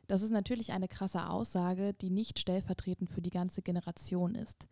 [0.05, 4.67] Das ist natürlich eine krasse Aussage, die nicht stellvertretend für die ganze Generation ist.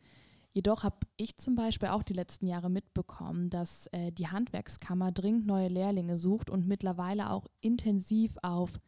[0.54, 5.48] Jedoch habe ich zum Beispiel auch die letzten Jahre mitbekommen, dass äh, die Handwerkskammer dringend
[5.48, 8.80] neue Lehrlinge sucht und mittlerweile auch intensiv auf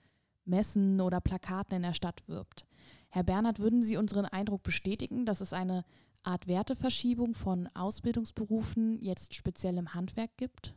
[0.45, 2.67] Messen oder Plakaten in der Stadt wirbt.
[3.09, 5.83] Herr Bernhard, würden Sie unseren Eindruck bestätigen, dass es eine
[6.23, 10.75] Art Werteverschiebung von Ausbildungsberufen jetzt speziell im Handwerk gibt?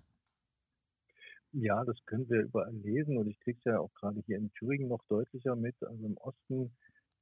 [1.53, 4.53] Ja, das können wir überall lesen und ich kriege es ja auch gerade hier in
[4.55, 5.74] Thüringen noch deutlicher mit.
[5.82, 6.72] Also im Osten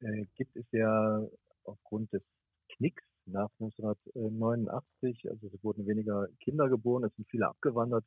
[0.01, 1.27] äh, gibt es ja
[1.65, 2.23] aufgrund des
[2.77, 8.05] Knicks nach 1989, also es wurden weniger Kinder geboren, es sind viele abgewandert,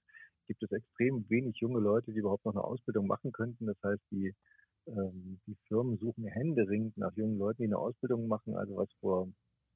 [0.48, 3.66] gibt es extrem wenig junge Leute, die überhaupt noch eine Ausbildung machen könnten.
[3.66, 4.34] Das heißt, die,
[4.88, 9.28] ähm, die Firmen suchen händeringend nach jungen Leuten, die eine Ausbildung machen, also was vor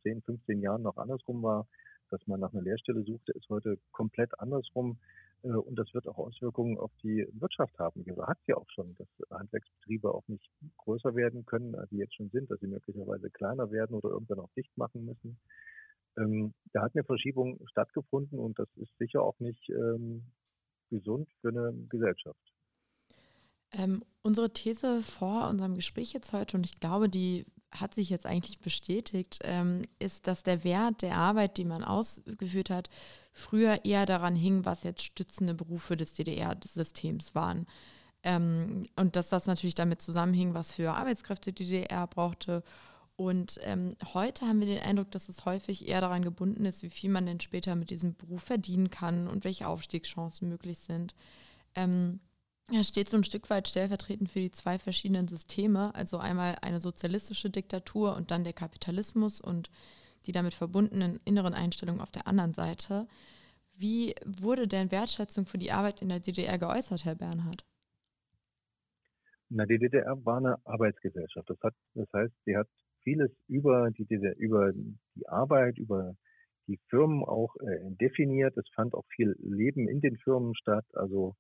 [0.08, 1.68] 10, 15 Jahren noch andersrum war,
[2.10, 4.98] dass man nach einer Lehrstelle suchte, ist heute komplett andersrum.
[5.44, 8.06] Äh, und das wird auch Auswirkungen auf die Wirtschaft haben.
[8.08, 12.16] Also hat sie auch schon, dass Handwerksbetriebe auch nicht größer werden können, als sie jetzt
[12.16, 15.38] schon sind, dass sie möglicherweise kleiner werden oder irgendwann auch dicht machen müssen.
[16.18, 20.24] Ähm, da hat eine Verschiebung stattgefunden und das ist sicher auch nicht ähm,
[20.90, 22.40] gesund für eine Gesellschaft.
[23.74, 28.26] Ähm, unsere These vor unserem Gespräch jetzt heute, und ich glaube, die hat sich jetzt
[28.26, 32.90] eigentlich bestätigt, ähm, ist, dass der Wert der Arbeit, die man ausgeführt hat,
[33.34, 37.68] früher eher daran hing, was jetzt stützende Berufe des DDR-Systems waren.
[38.24, 42.64] Ähm, und dass das natürlich damit zusammenhing, was für Arbeitskräfte die DDR brauchte.
[43.16, 46.90] Und ähm, heute haben wir den Eindruck, dass es häufig eher daran gebunden ist, wie
[46.90, 51.16] viel man denn später mit diesem Beruf verdienen kann und welche Aufstiegschancen möglich sind.
[51.76, 52.20] Ähm,
[52.72, 56.80] er steht so ein Stück weit stellvertretend für die zwei verschiedenen Systeme, also einmal eine
[56.80, 59.70] sozialistische Diktatur und dann der Kapitalismus und
[60.26, 63.08] die damit verbundenen inneren Einstellungen auf der anderen Seite.
[63.78, 67.64] Wie wurde denn Wertschätzung für die Arbeit in der DDR geäußert, Herr Bernhard?
[69.50, 71.50] Na, die DDR war eine Arbeitsgesellschaft.
[71.50, 72.68] Das, hat, das heißt, sie hat
[73.04, 74.06] vieles über die,
[74.38, 76.16] über die Arbeit, über
[76.68, 78.58] die Firmen auch äh, definiert.
[78.58, 80.86] Es fand auch viel Leben in den Firmen statt.
[80.94, 81.36] Also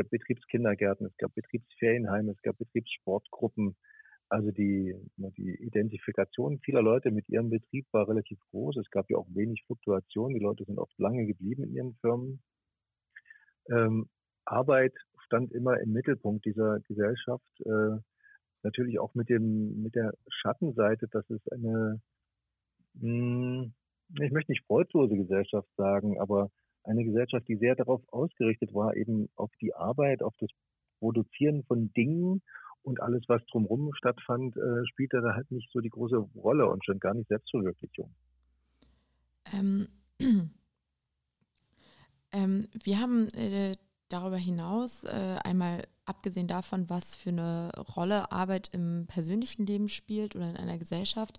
[0.00, 3.76] gab Betriebskindergärten, es gab Betriebsferienheime, es gab Betriebssportgruppen.
[4.30, 8.76] Also die, die Identifikation vieler Leute mit ihrem Betrieb war relativ groß.
[8.76, 10.32] Es gab ja auch wenig Fluktuation.
[10.32, 12.40] Die Leute sind oft lange geblieben in ihren Firmen.
[13.68, 14.08] Ähm,
[14.44, 14.94] Arbeit
[15.26, 17.44] stand immer im Mittelpunkt dieser Gesellschaft.
[17.64, 17.98] Äh,
[18.62, 22.00] natürlich auch mit dem mit der Schattenseite, dass es eine,
[22.94, 23.74] mh, hm,
[24.20, 26.50] ich möchte nicht freudlose Gesellschaft sagen, aber
[26.84, 30.50] eine Gesellschaft, die sehr darauf ausgerichtet war, eben auf die Arbeit, auf das
[30.98, 32.42] Produzieren von Dingen
[32.82, 36.84] und alles, was drumherum stattfand, äh, spielte da halt nicht so die große Rolle und
[36.84, 38.10] schon gar nicht Selbstverwirklichung.
[39.52, 39.88] Ähm,
[42.32, 43.74] ähm, wir haben äh,
[44.08, 50.34] darüber hinaus äh, einmal abgesehen davon, was für eine Rolle Arbeit im persönlichen Leben spielt
[50.34, 51.38] oder in einer Gesellschaft,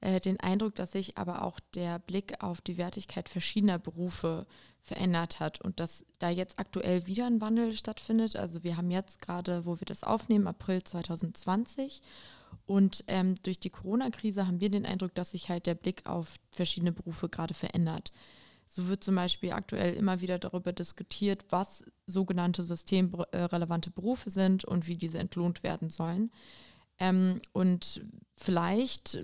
[0.00, 4.46] äh, den Eindruck, dass sich aber auch der Blick auf die Wertigkeit verschiedener Berufe
[4.82, 8.36] verändert hat und dass da jetzt aktuell wieder ein Wandel stattfindet.
[8.36, 12.00] Also wir haben jetzt gerade, wo wir das aufnehmen, April 2020
[12.66, 16.36] und ähm, durch die Corona-Krise haben wir den Eindruck, dass sich halt der Blick auf
[16.50, 18.12] verschiedene Berufe gerade verändert.
[18.68, 24.86] So wird zum Beispiel aktuell immer wieder darüber diskutiert, was sogenannte systemrelevante Berufe sind und
[24.86, 26.30] wie diese entlohnt werden sollen.
[27.00, 28.02] Ähm, und
[28.36, 29.18] vielleicht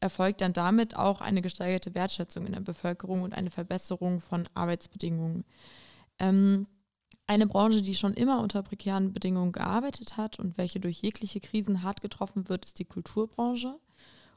[0.00, 5.44] erfolgt dann damit auch eine gesteigerte Wertschätzung in der Bevölkerung und eine Verbesserung von Arbeitsbedingungen.
[6.18, 6.66] Ähm,
[7.26, 11.82] eine Branche, die schon immer unter prekären Bedingungen gearbeitet hat und welche durch jegliche Krisen
[11.82, 13.78] hart getroffen wird, ist die Kulturbranche.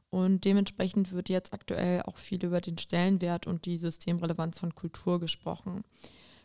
[0.09, 5.19] Und dementsprechend wird jetzt aktuell auch viel über den Stellenwert und die Systemrelevanz von Kultur
[5.19, 5.83] gesprochen.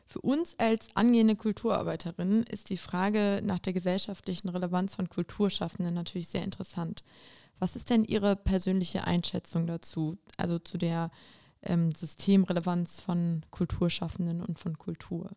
[0.06, 6.28] Für uns als angehende Kulturarbeiterinnen ist die Frage nach der gesellschaftlichen Relevanz von Kulturschaffenden natürlich
[6.28, 7.02] sehr interessant.
[7.58, 11.10] Was ist denn Ihre persönliche Einschätzung dazu, also zu der
[11.62, 15.30] ähm, Systemrelevanz von Kulturschaffenden und von Kultur?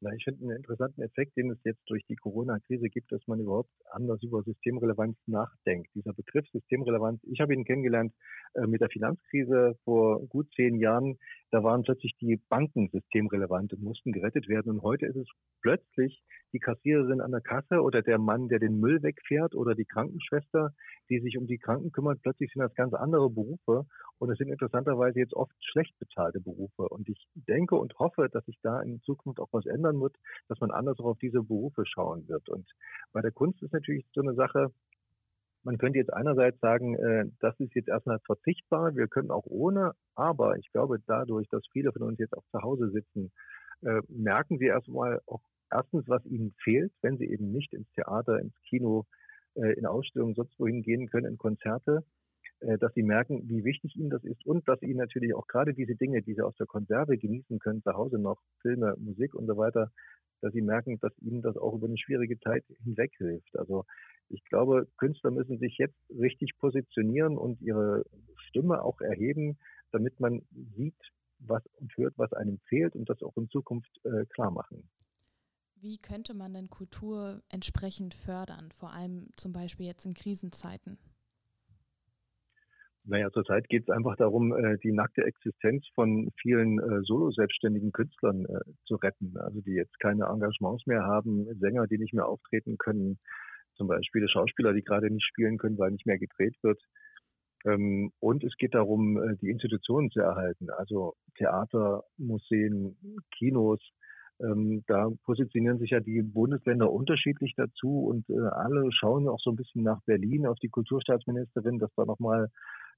[0.00, 3.40] Na, ich finde einen interessanten Effekt, den es jetzt durch die Corona-Krise gibt, dass man
[3.40, 5.88] überhaupt anders über Systemrelevanz nachdenkt.
[5.94, 8.12] Dieser Begriff Systemrelevanz, ich habe ihn kennengelernt
[8.54, 11.18] äh, mit der Finanzkrise vor gut zehn Jahren.
[11.50, 14.70] Da waren plötzlich die Banken systemrelevant und mussten gerettet werden.
[14.72, 15.28] Und heute ist es
[15.62, 16.22] plötzlich
[16.56, 20.72] die Kassiererin an der Kasse oder der Mann, der den Müll wegfährt oder die Krankenschwester,
[21.10, 22.22] die sich um die Kranken kümmert.
[22.22, 23.84] Plötzlich sind das ganz andere Berufe.
[24.18, 26.88] Und es sind interessanterweise jetzt oft schlecht bezahlte Berufe.
[26.88, 30.16] Und ich denke und hoffe, dass sich da in Zukunft auch was ändern wird,
[30.48, 32.48] dass man anders auf diese Berufe schauen wird.
[32.48, 32.66] Und
[33.12, 34.72] bei der Kunst ist natürlich so eine Sache,
[35.62, 39.92] man könnte jetzt einerseits sagen, äh, das ist jetzt erstmal verzichtbar, wir können auch ohne,
[40.14, 43.32] aber ich glaube, dadurch, dass viele von uns jetzt auch zu Hause sitzen,
[43.82, 48.38] äh, merken sie erstmal auch erstens, was ihnen fehlt, wenn sie eben nicht ins Theater,
[48.40, 49.06] ins Kino,
[49.54, 52.04] äh, in Ausstellungen, sonst wohin gehen können, in Konzerte.
[52.60, 55.74] Äh, dass sie merken, wie wichtig ihnen das ist und dass ihnen natürlich auch gerade
[55.74, 59.46] diese Dinge, die sie aus der Konserve genießen können, zu Hause noch, Filme, Musik und
[59.46, 59.92] so weiter,
[60.40, 63.56] dass sie merken, dass ihnen das auch über eine schwierige Zeit hinweg hilft.
[63.58, 63.84] Also
[64.30, 68.04] ich glaube, Künstler müssen sich jetzt richtig positionieren und ihre
[68.48, 69.58] Stimme auch erheben,
[69.92, 70.42] damit man
[70.76, 70.96] sieht,
[71.38, 74.88] was und hört, was einem fehlt und das auch in Zukunft äh, klar machen.
[75.80, 80.98] Wie könnte man denn Kultur entsprechend fördern, vor allem zum Beispiel jetzt in Krisenzeiten?
[83.08, 88.44] Naja, zurzeit geht es einfach darum, äh, die nackte Existenz von vielen äh, solo-selbstständigen Künstlern
[88.46, 89.36] äh, zu retten.
[89.36, 93.18] Also die jetzt keine Engagements mehr haben, Sänger, die nicht mehr auftreten können,
[93.76, 96.80] zum Beispiel Schauspieler, die gerade nicht spielen können, weil nicht mehr gedreht wird.
[97.64, 102.96] Ähm, und es geht darum, die Institutionen zu erhalten, also Theater, Museen,
[103.36, 103.80] Kinos.
[104.40, 109.56] Ähm, da positionieren sich ja die Bundesländer unterschiedlich dazu und alle schauen auch so ein
[109.56, 112.50] bisschen nach Berlin auf die Kulturstaatsministerin, dass da nochmal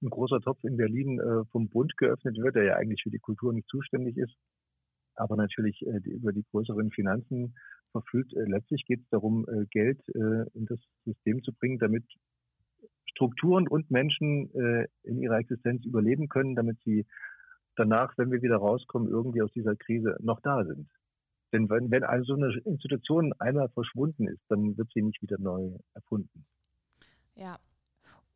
[0.02, 3.18] ein großer Topf in Berlin äh, vom Bund geöffnet wird, der ja eigentlich für die
[3.18, 4.34] Kultur nicht zuständig ist,
[5.14, 7.54] aber natürlich äh, die, über die größeren Finanzen
[7.92, 8.34] verfügt.
[8.34, 12.04] Äh, letztlich geht es darum, äh, Geld äh, in das System zu bringen, damit
[13.06, 17.06] Strukturen und Menschen äh, in ihrer Existenz überleben können, damit sie
[17.74, 20.88] danach, wenn wir wieder rauskommen, irgendwie aus dieser Krise noch da sind.
[21.52, 25.70] Denn wenn, wenn also eine Institution einmal verschwunden ist, dann wird sie nicht wieder neu
[25.94, 26.44] erfunden.
[27.34, 27.58] Ja,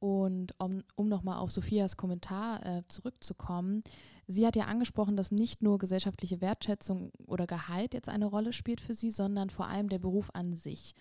[0.03, 3.83] und um, um nochmal auf Sophias Kommentar äh, zurückzukommen,
[4.27, 8.81] sie hat ja angesprochen, dass nicht nur gesellschaftliche Wertschätzung oder Gehalt jetzt eine Rolle spielt
[8.81, 10.97] für sie, sondern vor allem der Beruf an sich.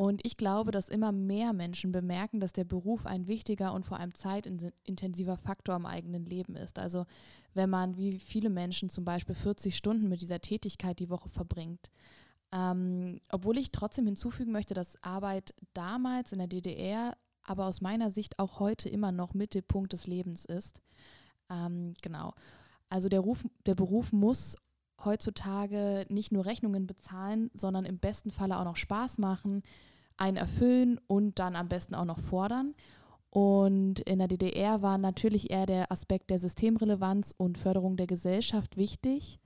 [0.00, 4.00] Und ich glaube, dass immer mehr Menschen bemerken, dass der Beruf ein wichtiger und vor
[4.00, 6.78] allem zeitintensiver Faktor im eigenen Leben ist.
[6.78, 7.04] Also
[7.52, 11.90] wenn man, wie viele Menschen zum Beispiel, 40 Stunden mit dieser Tätigkeit die Woche verbringt.
[12.50, 18.10] Ähm, obwohl ich trotzdem hinzufügen möchte, dass Arbeit damals in der DDR aber aus meiner
[18.10, 20.80] Sicht auch heute immer noch Mittelpunkt des Lebens ist.
[21.50, 22.32] Ähm, genau.
[22.88, 24.56] Also der, Ruf, der Beruf muss
[25.04, 29.62] heutzutage nicht nur Rechnungen bezahlen, sondern im besten Falle auch noch Spaß machen,
[30.16, 32.74] einen erfüllen und dann am besten auch noch fordern.
[33.30, 38.76] Und in der DDR war natürlich eher der Aspekt der Systemrelevanz und Förderung der Gesellschaft
[38.76, 39.38] wichtig,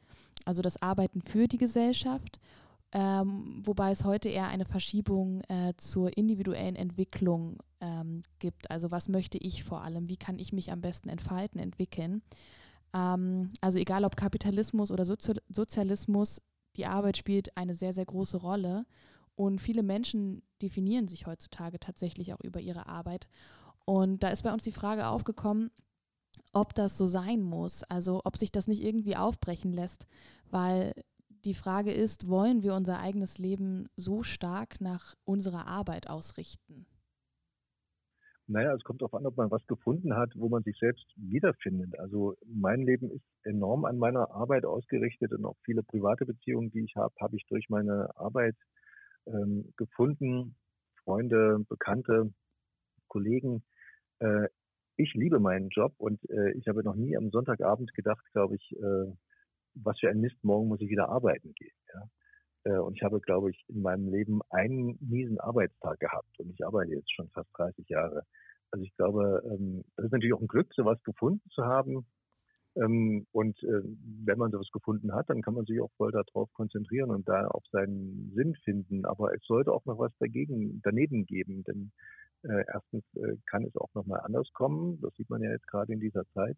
[0.46, 2.40] also das Arbeiten für die Gesellschaft
[2.94, 8.70] ähm, wobei es heute eher eine Verschiebung äh, zur individuellen Entwicklung ähm, gibt.
[8.70, 12.22] Also was möchte ich vor allem, wie kann ich mich am besten entfalten, entwickeln.
[12.94, 16.40] Ähm, also egal ob Kapitalismus oder Sozi Sozialismus,
[16.76, 18.86] die Arbeit spielt eine sehr, sehr große Rolle.
[19.36, 23.26] Und viele Menschen definieren sich heutzutage tatsächlich auch über ihre Arbeit.
[23.84, 25.70] Und da ist bei uns die Frage aufgekommen,
[26.52, 30.06] ob das so sein muss, also ob sich das nicht irgendwie aufbrechen lässt,
[30.50, 30.92] weil
[31.44, 36.86] die Frage ist, wollen wir unser eigenes Leben so stark nach unserer Arbeit ausrichten?
[38.46, 41.98] Naja, es kommt darauf an, ob man was gefunden hat, wo man sich selbst wiederfindet.
[41.98, 46.84] Also mein Leben ist enorm an meiner Arbeit ausgerichtet und auch viele private Beziehungen, die
[46.84, 48.56] ich habe, habe ich durch meine Arbeit
[49.26, 50.56] ähm, gefunden.
[51.04, 52.32] Freunde, Bekannte,
[53.08, 53.62] Kollegen.
[54.20, 54.48] Äh,
[54.96, 58.76] ich liebe meinen Job und äh, ich habe noch nie am Sonntagabend gedacht, glaube ich,
[58.76, 59.12] äh,
[59.74, 61.72] was für ein Mist, morgen muss ich wieder arbeiten gehen.
[62.64, 66.64] Äh, und ich habe, glaube ich, in meinem Leben einen miesen Arbeitstag gehabt und ich
[66.64, 68.22] arbeite jetzt schon fast 30 Jahre.
[68.70, 72.06] Also ich glaube, ähm, das ist natürlich auch ein Glück, sowas gefunden zu haben.
[72.76, 73.82] Ähm, und äh,
[74.24, 77.46] wenn man sowas gefunden hat, dann kann man sich auch voll darauf konzentrieren und da
[77.48, 79.04] auch seinen Sinn finden.
[79.04, 81.92] Aber es sollte auch noch was dagegen, daneben geben, denn
[82.42, 83.04] äh, erstens
[83.46, 85.00] kann es auch noch mal anders kommen.
[85.00, 86.56] Das sieht man ja jetzt gerade in dieser Zeit.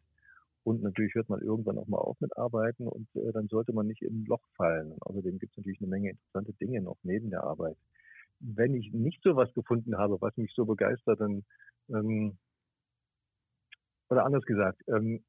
[0.66, 3.86] Und natürlich hört man irgendwann auch mal auf mit Arbeiten und äh, dann sollte man
[3.86, 4.96] nicht in ein Loch fallen.
[4.98, 7.76] Außerdem gibt es natürlich eine Menge interessante Dinge noch neben der Arbeit.
[8.40, 11.44] Wenn ich nicht so was gefunden habe, was mich so begeistert, dann,
[11.88, 12.36] ähm,
[14.10, 15.22] oder anders gesagt, ähm,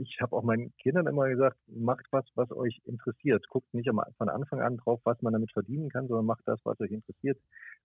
[0.00, 3.46] ich habe auch meinen Kindern immer gesagt, macht was, was euch interessiert.
[3.48, 6.80] Guckt nicht von Anfang an drauf, was man damit verdienen kann, sondern macht das, was
[6.80, 7.38] euch interessiert.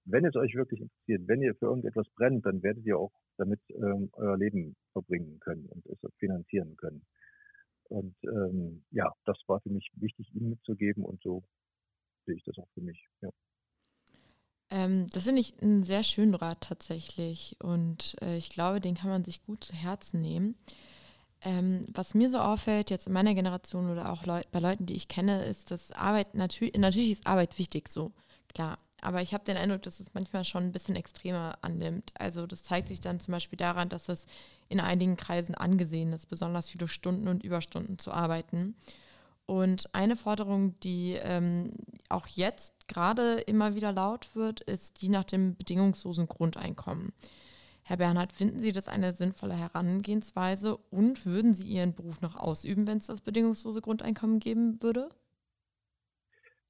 [0.06, 3.60] Wenn es euch wirklich interessiert, wenn ihr für irgendetwas brennt, dann werdet ihr auch damit
[3.70, 7.06] ähm, euer Leben verbringen können und es finanzieren können.
[7.90, 11.44] Und ähm, ja, das war für mich wichtig, ihnen mitzugeben und so
[12.26, 13.06] sehe ich das auch für mich.
[13.22, 13.30] Ja.
[14.72, 19.10] Ähm, das finde ich einen sehr schönen Rat tatsächlich und äh, ich glaube, den kann
[19.10, 20.56] man sich gut zu Herzen nehmen.
[21.46, 24.96] Ähm, was mir so auffällt, jetzt in meiner Generation oder auch Leu bei Leuten, die
[24.96, 28.12] ich kenne, ist, dass Arbeit natürlich, natürlich ist Arbeit wichtig, so,
[28.54, 28.78] klar.
[29.00, 32.12] Aber ich habe den Eindruck, dass es manchmal schon ein bisschen extremer annimmt.
[32.16, 34.26] Also das zeigt sich dann zum Beispiel daran, dass es
[34.70, 38.76] in einigen Kreisen angesehen ist, besonders viele Stunden und Überstunden zu arbeiten.
[39.46, 41.74] Und eine Forderung, die ähm,
[42.10, 47.14] auch jetzt gerade immer wieder laut wird, ist die nach dem bedingungslosen Grundeinkommen.
[47.88, 52.88] Herr Bernhard, finden Sie das eine sinnvolle Herangehensweise und würden Sie Ihren Beruf noch ausüben,
[52.88, 55.10] wenn es das bedingungslose Grundeinkommen geben würde?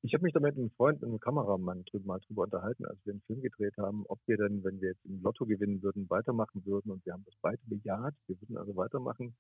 [0.02, 3.14] Ich habe mich da mit einem Freund, einem Kameramann drüber, mal drüber unterhalten, als wir
[3.14, 6.66] einen Film gedreht haben, ob wir denn, wenn wir jetzt im Lotto gewinnen würden, weitermachen
[6.66, 6.92] würden.
[6.92, 8.14] Und wir haben das beide bejaht.
[8.28, 9.38] Wir würden also weitermachen.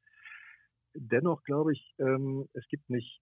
[0.93, 3.19] Dennoch glaube ich, ähm, es gibt nicht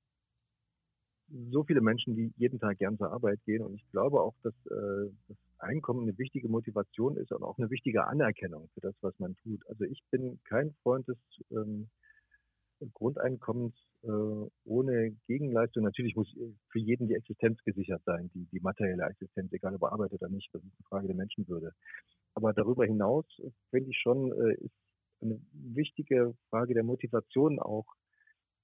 [1.49, 3.64] so viele Menschen, die jeden Tag gern zur Arbeit gehen.
[3.64, 7.70] Und ich glaube auch, dass äh, das Einkommen eine wichtige Motivation ist und auch eine
[7.70, 9.61] wichtige Anerkennung für das, was man tut.
[9.68, 11.18] Also ich bin kein Freund des
[11.51, 11.89] ähm,
[12.93, 14.07] Grundeinkommens äh,
[14.66, 15.84] ohne Gegenleistung.
[15.84, 16.34] Natürlich muss
[16.70, 20.30] für jeden die Existenz gesichert sein, die, die materielle Existenz, egal ob er arbeitet oder
[20.30, 20.49] nicht.
[20.53, 21.72] Das ist eine Frage der Menschenwürde.
[22.36, 23.26] Aber darüber hinaus
[23.70, 24.74] finde ich schon, äh, ist
[25.22, 27.86] eine wichtige Frage der Motivation auch,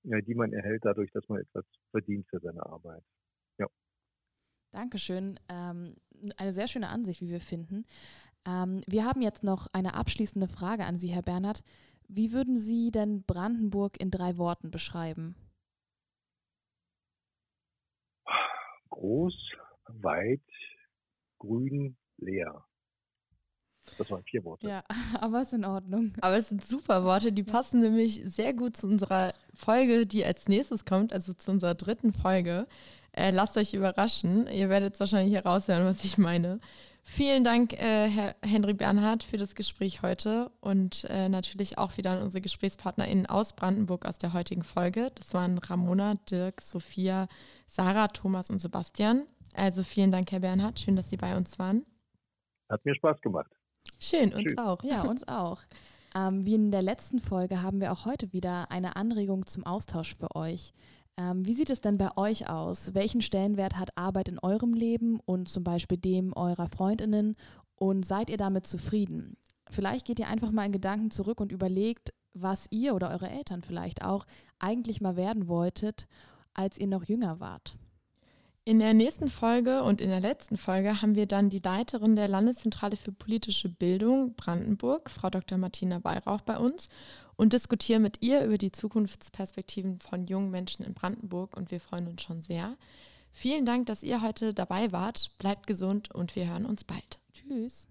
[0.03, 3.03] äh, die man erhält dadurch, dass man etwas verdient für seine Arbeit.
[3.57, 3.67] Ja.
[4.71, 5.39] Dankeschön.
[5.49, 5.95] Ähm,
[6.37, 7.85] eine sehr schöne Ansicht, wie wir finden.
[8.47, 11.63] Ähm, wir haben jetzt noch eine abschließende Frage an Sie, Herr Bernhard.
[12.07, 15.35] Wie würden Sie denn Brandenburg in drei Worten beschreiben?
[18.89, 19.35] Groß,
[19.87, 20.41] weit,
[21.37, 22.65] grün, leer.
[23.97, 24.67] Das waren vier Worte.
[24.67, 24.83] Ja,
[25.19, 26.13] aber ist in Ordnung.
[26.21, 30.47] Aber es sind super Worte, die passen nämlich sehr gut zu unserer Folge, die als
[30.47, 32.67] nächstes kommt, also zu unserer dritten Folge.
[33.11, 34.47] Äh, lasst euch überraschen.
[34.47, 36.59] Ihr werdet wahrscheinlich heraushören, was ich meine.
[37.03, 42.11] Vielen Dank, äh, Herr Henry Bernhard, für das Gespräch heute und äh, natürlich auch wieder
[42.11, 45.11] an unsere GesprächspartnerInnen aus Brandenburg aus der heutigen Folge.
[45.15, 47.27] Das waren Ramona, Dirk, Sophia,
[47.67, 49.25] Sarah, Thomas und Sebastian.
[49.55, 50.79] Also vielen Dank, Herr Bernhard.
[50.79, 51.83] Schön, dass Sie bei uns waren.
[52.69, 53.51] Hat mir Spaß gemacht.
[53.99, 54.57] Schön, uns Tschüss.
[54.57, 54.83] auch.
[54.83, 55.59] Ja, uns auch.
[56.15, 60.15] Ähm, wie in der letzten Folge haben wir auch heute wieder eine Anregung zum Austausch
[60.15, 60.73] für euch.
[61.19, 62.93] Ähm, wie sieht es denn bei euch aus?
[62.93, 67.35] Welchen Stellenwert hat Arbeit in eurem Leben und zum Beispiel dem eurer Freundinnen?
[67.75, 69.35] Und seid ihr damit zufrieden?
[69.69, 73.63] Vielleicht geht ihr einfach mal in Gedanken zurück und überlegt, was ihr oder eure Eltern
[73.63, 74.25] vielleicht auch
[74.59, 76.07] eigentlich mal werden wolltet,
[76.53, 77.75] als ihr noch jünger wart.
[78.63, 82.27] In der nächsten Folge und in der letzten Folge haben wir dann die Leiterin der
[82.27, 85.57] Landeszentrale für politische Bildung Brandenburg, Frau Dr.
[85.57, 86.87] Martina Weihrauch, bei uns
[87.39, 92.09] und diskutieren mit ihr über die Zukunftsperspektiven von jungen Menschen in Brandenburg und wir freuen
[92.09, 92.75] uns schon sehr.
[93.31, 95.31] Vielen Dank, dass ihr heute dabei wart.
[95.37, 97.17] Bleibt gesund und wir hören uns bald.
[97.31, 97.87] Tschüss.